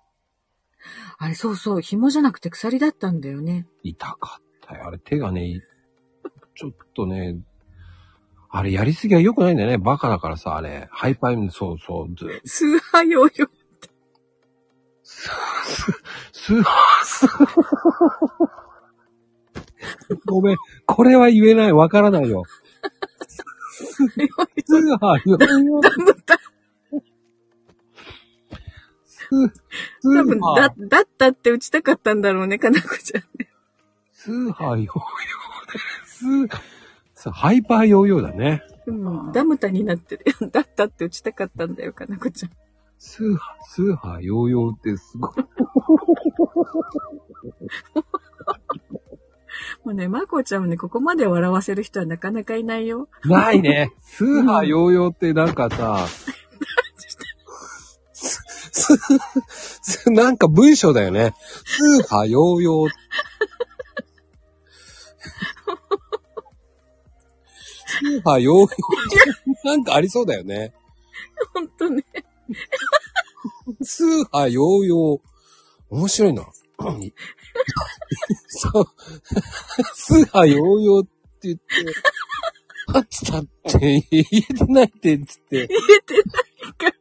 [1.18, 3.68] あれ、そうそう、紐じゃなくて鎖だったんだよね。
[3.84, 4.88] 痛かったよ。
[4.88, 5.62] あれ手がね、
[6.56, 7.38] ちょっとね、
[8.50, 9.78] あれやりすぎは良くないんだよね。
[9.78, 10.88] バカだからさ、あれ。
[10.92, 13.50] ハイパイ、そうそう、ず、スーハーヨーヨー。
[15.22, 15.92] ス、
[16.32, 17.28] スーハー、ス
[20.26, 20.58] ごめん。
[20.86, 21.74] これは言えない。
[21.74, 22.44] わからないよ。
[23.72, 25.82] スーハー、よ、よ、
[29.06, 29.20] ス、
[30.02, 33.24] ス多分、だー、、だったって打ちたかったんだろうね、かなこちゃん。
[34.12, 36.56] スーハー、ヨーヨーで、
[37.16, 38.64] スー、ハイパーヨーヨーだね。
[38.88, 40.26] うん、ダムタになってる。
[40.52, 42.52] だったって打ちたかったんだよ、かなこちゃん。
[43.04, 45.32] スーハー、スーハー、ヨーヨーってすごい。
[49.84, 53.10] もうね、まこちゃんをね、ここまで笑わせる人はなかなかいないよ。
[53.26, 53.92] ないね。
[54.04, 56.06] スーハー、ヨーヨーってなんかさ、
[58.14, 58.96] す
[59.82, 61.34] すなんか文章だよね。
[61.66, 62.90] スーハー、ヨーヨー。
[67.88, 68.70] スーハー、ヨーヨー。
[69.66, 70.76] なんかありそうだよね。
[71.56, 72.06] ほんとね。
[73.82, 75.32] スーハー、ヨーヨー。
[75.90, 76.48] 面白いな。
[78.48, 78.86] そう。
[79.94, 81.12] スーハー、ヨーヨーって
[81.44, 81.64] 言って、
[82.88, 85.68] パッツだって言えてないって、つって。
[85.68, 86.22] 言えてな
[86.70, 86.94] いから。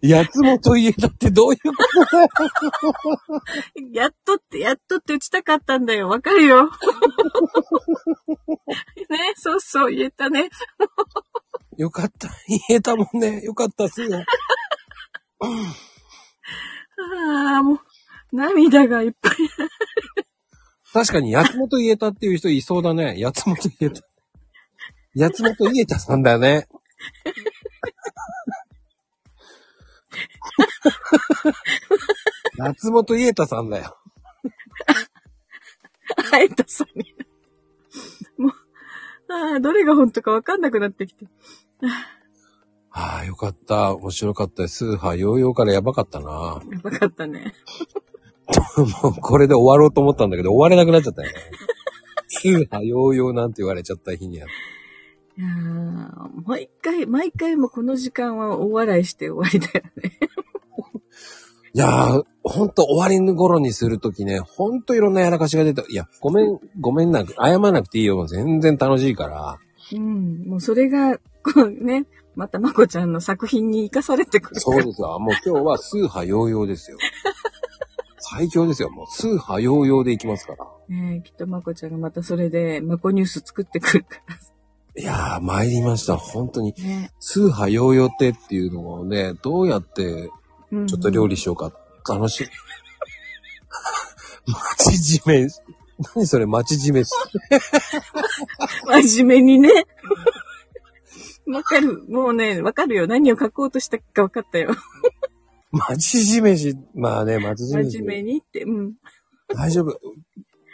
[0.00, 2.28] やつもと言えたってどういうことだよ。
[3.92, 6.08] やっとって、やっとって打ちたかったんだよ。
[6.08, 6.64] わかるよ。
[6.64, 6.70] ね、
[9.36, 10.48] そうそう、言えたね。
[11.78, 12.28] よかった。
[12.48, 13.40] 言えたもんね。
[13.42, 14.16] よかった、すぐ。
[14.16, 14.22] あ
[17.58, 17.80] あ、もう、
[18.32, 19.32] 涙がいっぱい。
[20.92, 23.20] 確かに、やつもと言えたっていう人いそうだね。
[23.20, 24.02] やつもと言えた。
[25.14, 26.66] やつもと言えたさんだよね。
[32.56, 33.96] やつもと言えたさんだよ。
[36.32, 37.14] あえたさに。
[38.36, 38.52] もう、
[39.32, 41.26] ああ、どれが本当かわかんなくなってきて。
[42.90, 43.94] ああ、よかった。
[43.94, 44.76] 面白かったです。
[44.78, 46.60] スーハー、ヨーヨーからやばかったな。
[46.70, 47.54] やばかったね。
[49.02, 51.34] もう、これで終わろうと思ったんだけど、終われなくなっちゃったよね。
[52.28, 54.46] スーハー、ヨーヨーなんて言われちゃった日には。
[54.46, 60.18] いやー毎回、毎回もこの時間は大笑いして終わりだよね。
[61.74, 65.82] いやー、ほんと終わりの頃にするときね、ほんといろんなやらかしが出た。
[65.88, 68.26] いや、ごめん、ごめんなく、謝らなくていいよ。
[68.26, 69.58] 全然楽しいから。
[69.92, 70.44] うん。
[70.46, 74.60] もうそれが、こうね、またまこちゃんの作品に生かされてくる。
[74.60, 75.18] そうですよ。
[75.18, 76.98] もう今日はスーハヨーヨーですよ。
[78.18, 78.90] 最強ですよ。
[78.90, 80.64] もうスーハヨーヨーでいきますから。
[80.88, 84.20] ねえきっとまこちゃんがまたそれで、まこニュース作ってくるか
[84.96, 86.16] いやー、参りました。
[86.16, 86.74] 本当に。
[86.76, 86.84] ら。
[86.84, 90.30] ねスーハヨーヨーってっていうのをね、どうやって
[90.70, 91.72] うんちょっと料理しようか。
[92.08, 92.46] 楽しい。
[94.76, 95.46] 町じめ。
[96.14, 97.10] 何それ、町じめし。
[98.86, 99.70] 真面目にね。
[101.46, 102.04] わかる。
[102.08, 103.06] もうね、わかるよ。
[103.06, 104.70] 何を書こうとしたかわかったよ。
[105.70, 106.76] 町じめし。
[106.94, 107.98] まあね、町じめし。
[107.98, 108.62] 真面目にって。
[108.62, 108.94] うん。
[109.48, 110.00] 大丈夫。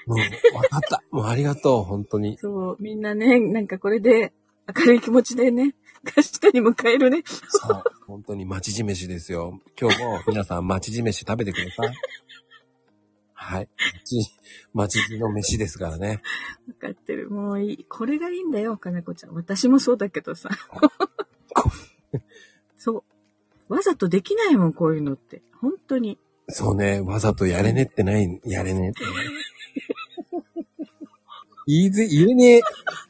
[0.07, 0.19] もう、
[0.57, 1.03] わかった。
[1.11, 2.37] もうありがとう、本当に。
[2.39, 4.33] そう、みんなね、なんかこれで
[4.77, 5.75] 明るい気持ちでね、
[6.17, 7.23] 明日に迎えるね。
[7.49, 7.83] そう。
[8.07, 9.61] 本当に町じめしですよ。
[9.81, 11.97] 今日も皆さん町じめし食べてください。
[13.45, 13.69] はい。
[14.05, 14.27] 町、
[14.73, 16.23] 町じの飯ですからね。
[16.67, 17.29] わかってる。
[17.29, 17.85] もういい。
[17.85, 19.35] これがいいんだよ、かなこちゃん。
[19.35, 20.49] 私もそうだけどさ。
[22.79, 23.05] そ
[23.69, 23.75] う。
[23.75, 25.43] わざとできないもん、こういうのって。
[25.61, 26.19] 本当に。
[26.49, 29.01] そうね、わざとやれねってない、やれねって。
[31.67, 32.63] 言いぜ、言えねえ。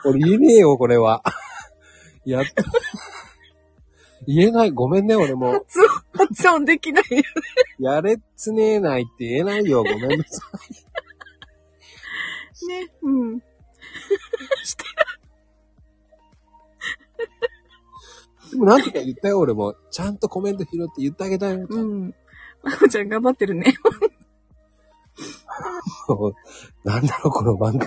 [0.05, 1.23] 俺言えねえよ、これは。
[2.25, 2.45] やっ
[4.27, 4.71] 言えない。
[4.71, 5.53] ごめんね、俺も。
[5.53, 5.89] 発音、
[6.27, 7.23] 発音できないよ。
[7.79, 9.83] やれっつねえないって言えないよ。
[9.83, 10.41] ごめんなさ
[12.69, 12.93] ね。
[13.03, 13.37] うん。
[13.39, 13.41] い。
[18.51, 19.75] でもなんとか言ったよ、俺も。
[19.91, 21.67] ちゃんとコメント拾って言ってあげたよ。
[21.69, 22.15] うん。
[22.63, 23.75] まこちゃん頑張ってるね。
[26.85, 27.83] なんだろう、この番組。
[27.83, 27.87] い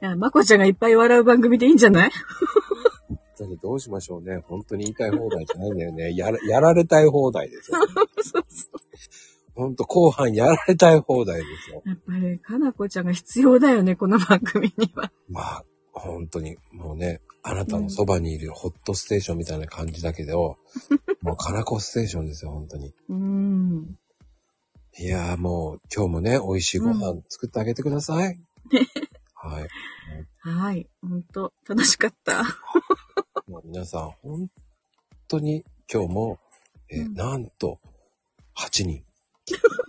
[0.00, 2.10] やまこちゃんがいっぱい笑う番組でいいんじゃない？
[3.44, 4.38] だけどどうしましょうね。
[4.46, 6.14] 本当に言いたい放題じゃないんだよね。
[6.16, 7.78] やら、やられたい放題ですよ。
[8.22, 8.72] そうそう。
[9.54, 11.82] 本当後半やられたい放題ですよ。
[11.86, 15.12] やっぱり、かなこちゃんが必要だよね、この番組には。
[15.28, 20.56] まあ、本当に、もうね、あなたのそばにいるホットステーションみたいな感じだけど、
[21.20, 22.92] もうカナコステーションですよ、本当に。
[23.08, 23.98] うん。
[24.98, 28.40] いやーもう、今日もね、美味しいご飯作ってあげてください。
[29.34, 29.68] はい。
[30.38, 30.88] はい。
[31.02, 32.44] ほんと、楽しかった。
[33.48, 34.48] もう皆さん、本
[35.28, 36.38] 当に今日も、
[36.90, 37.78] えーうんなんと、
[38.56, 39.04] 8人。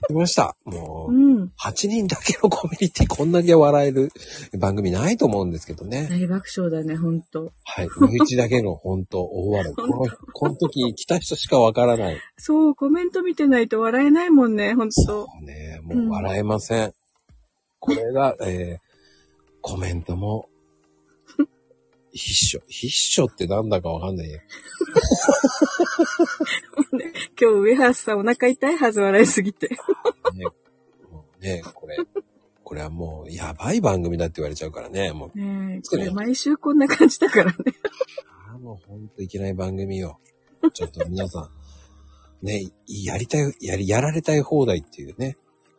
[0.07, 0.57] 来ました。
[0.65, 1.51] もう、うん。
[1.57, 4.11] 8人だけのコミュニティこんだけ笑える
[4.59, 6.07] 番組ないと思うんですけどね。
[6.09, 7.53] 大爆笑だね、ほんと。
[7.63, 7.87] はい。
[8.11, 9.75] 身内だけの本当大笑い。
[9.75, 12.17] この、この時来た人しかわからない。
[12.37, 15.01] そう、コメント見てないと笑えないもんね、ほんと。
[15.01, 15.79] そうね。
[15.81, 16.93] もう笑えません。
[17.79, 18.85] これが、えー、
[19.61, 20.49] コメントも、
[22.15, 22.63] 必勝。
[22.69, 24.39] 必勝ってなんだかわかんないよ。
[27.39, 29.67] 今日、上橋さんお腹痛いはず笑いすぎて。
[29.67, 29.77] ね、
[31.11, 31.97] もうね、これ、
[32.63, 35.11] これはもう、やばい番組だって言われちゃうからね。
[35.11, 37.57] もう、ねえ、これ毎週こんな感じだからね。
[38.47, 40.19] ああ、もうほんといけない番組よ。
[40.73, 41.49] ちょっと皆さん、
[42.45, 45.35] ね、やりたい、やり、やられたい放題っていうね。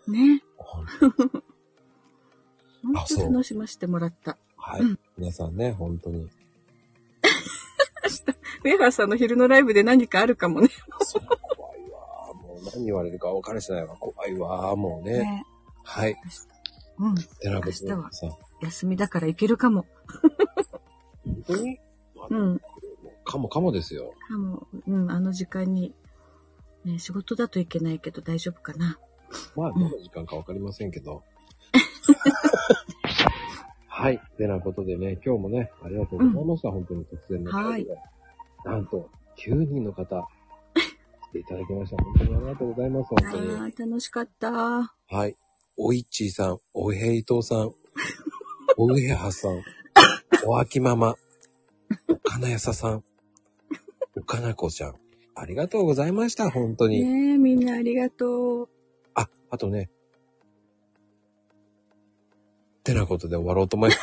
[0.06, 0.42] ね。
[0.58, 0.86] ほん
[3.06, 4.36] と楽しませてもらった。
[4.66, 4.80] はい。
[4.80, 6.28] うん皆さんね、本当に。
[8.64, 10.68] 上橋さんの昼のライブで何かあるかもね。
[11.00, 11.22] そう
[11.56, 12.34] 怖いわ。
[12.34, 13.96] もう何言われるか分からしないわ。
[13.96, 14.74] 怖いわ。
[14.74, 15.20] もうね。
[15.20, 15.44] ね
[15.84, 16.16] はい。
[16.98, 17.14] うん。
[17.14, 19.86] てなことで明日はさ、休みだから行けるかも。
[21.24, 21.78] 本当に？
[22.28, 22.60] うん。
[23.24, 24.14] かもかもですよ。
[24.28, 25.94] かも、うん、あの時間に。
[26.84, 28.98] ね、仕事だといけないけど大丈夫かな。
[29.56, 31.22] まあ、どの時間か分かりませんけど。
[33.98, 34.20] はい。
[34.36, 36.70] てなことでね、今日もね、ありがとうございました。
[36.70, 37.96] 本当に突然の会で。
[38.66, 40.28] なんと、9人の方、
[40.74, 42.04] 来ていただきました。
[42.04, 43.08] 本当にありがとうございます。
[43.08, 43.50] 本当に。
[43.52, 44.52] あー楽しかった。
[44.52, 44.92] は
[45.26, 45.34] い。
[45.78, 47.72] おいっちーさん、おへいとうさん、
[48.76, 49.62] おうへはさん、
[50.46, 51.14] おあきママ、
[52.08, 53.04] おかなやささん、
[54.14, 54.94] おかなこちゃん。
[55.34, 57.02] ありがとうございました、本当に。
[57.02, 58.68] ねえ、みんなありがとう。
[59.14, 59.88] あ、あとね。
[62.86, 64.00] てなことで終わろうと思います。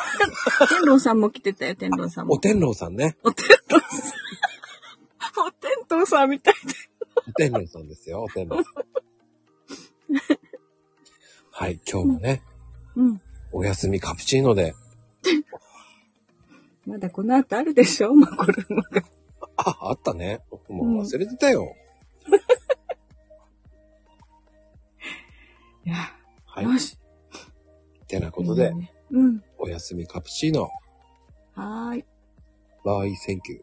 [0.68, 2.34] 天童さんも来てたよ、天童さんも。
[2.34, 3.16] お天狼さんね。
[3.24, 3.90] お天童さん。
[5.48, 6.60] お天童さんみたいで。
[7.30, 8.74] お天狼さんですよ、お天狼さん。
[11.52, 12.42] はい、今日もね、
[12.96, 13.22] うん。
[13.54, 14.76] お休みカプチーノで、
[16.86, 19.04] まだこの後あるでしょマコルームが。
[19.56, 20.42] あ、あったね。
[20.68, 21.74] もう忘れてたよ。
[25.86, 25.96] いや、
[26.46, 26.66] はい。
[26.66, 26.98] よし。
[28.14, 28.72] てなことで、
[29.12, 29.44] うん。
[29.58, 30.70] お休みカプチーノ、
[31.56, 32.06] はーい。
[32.86, 33.60] バイセンキュー。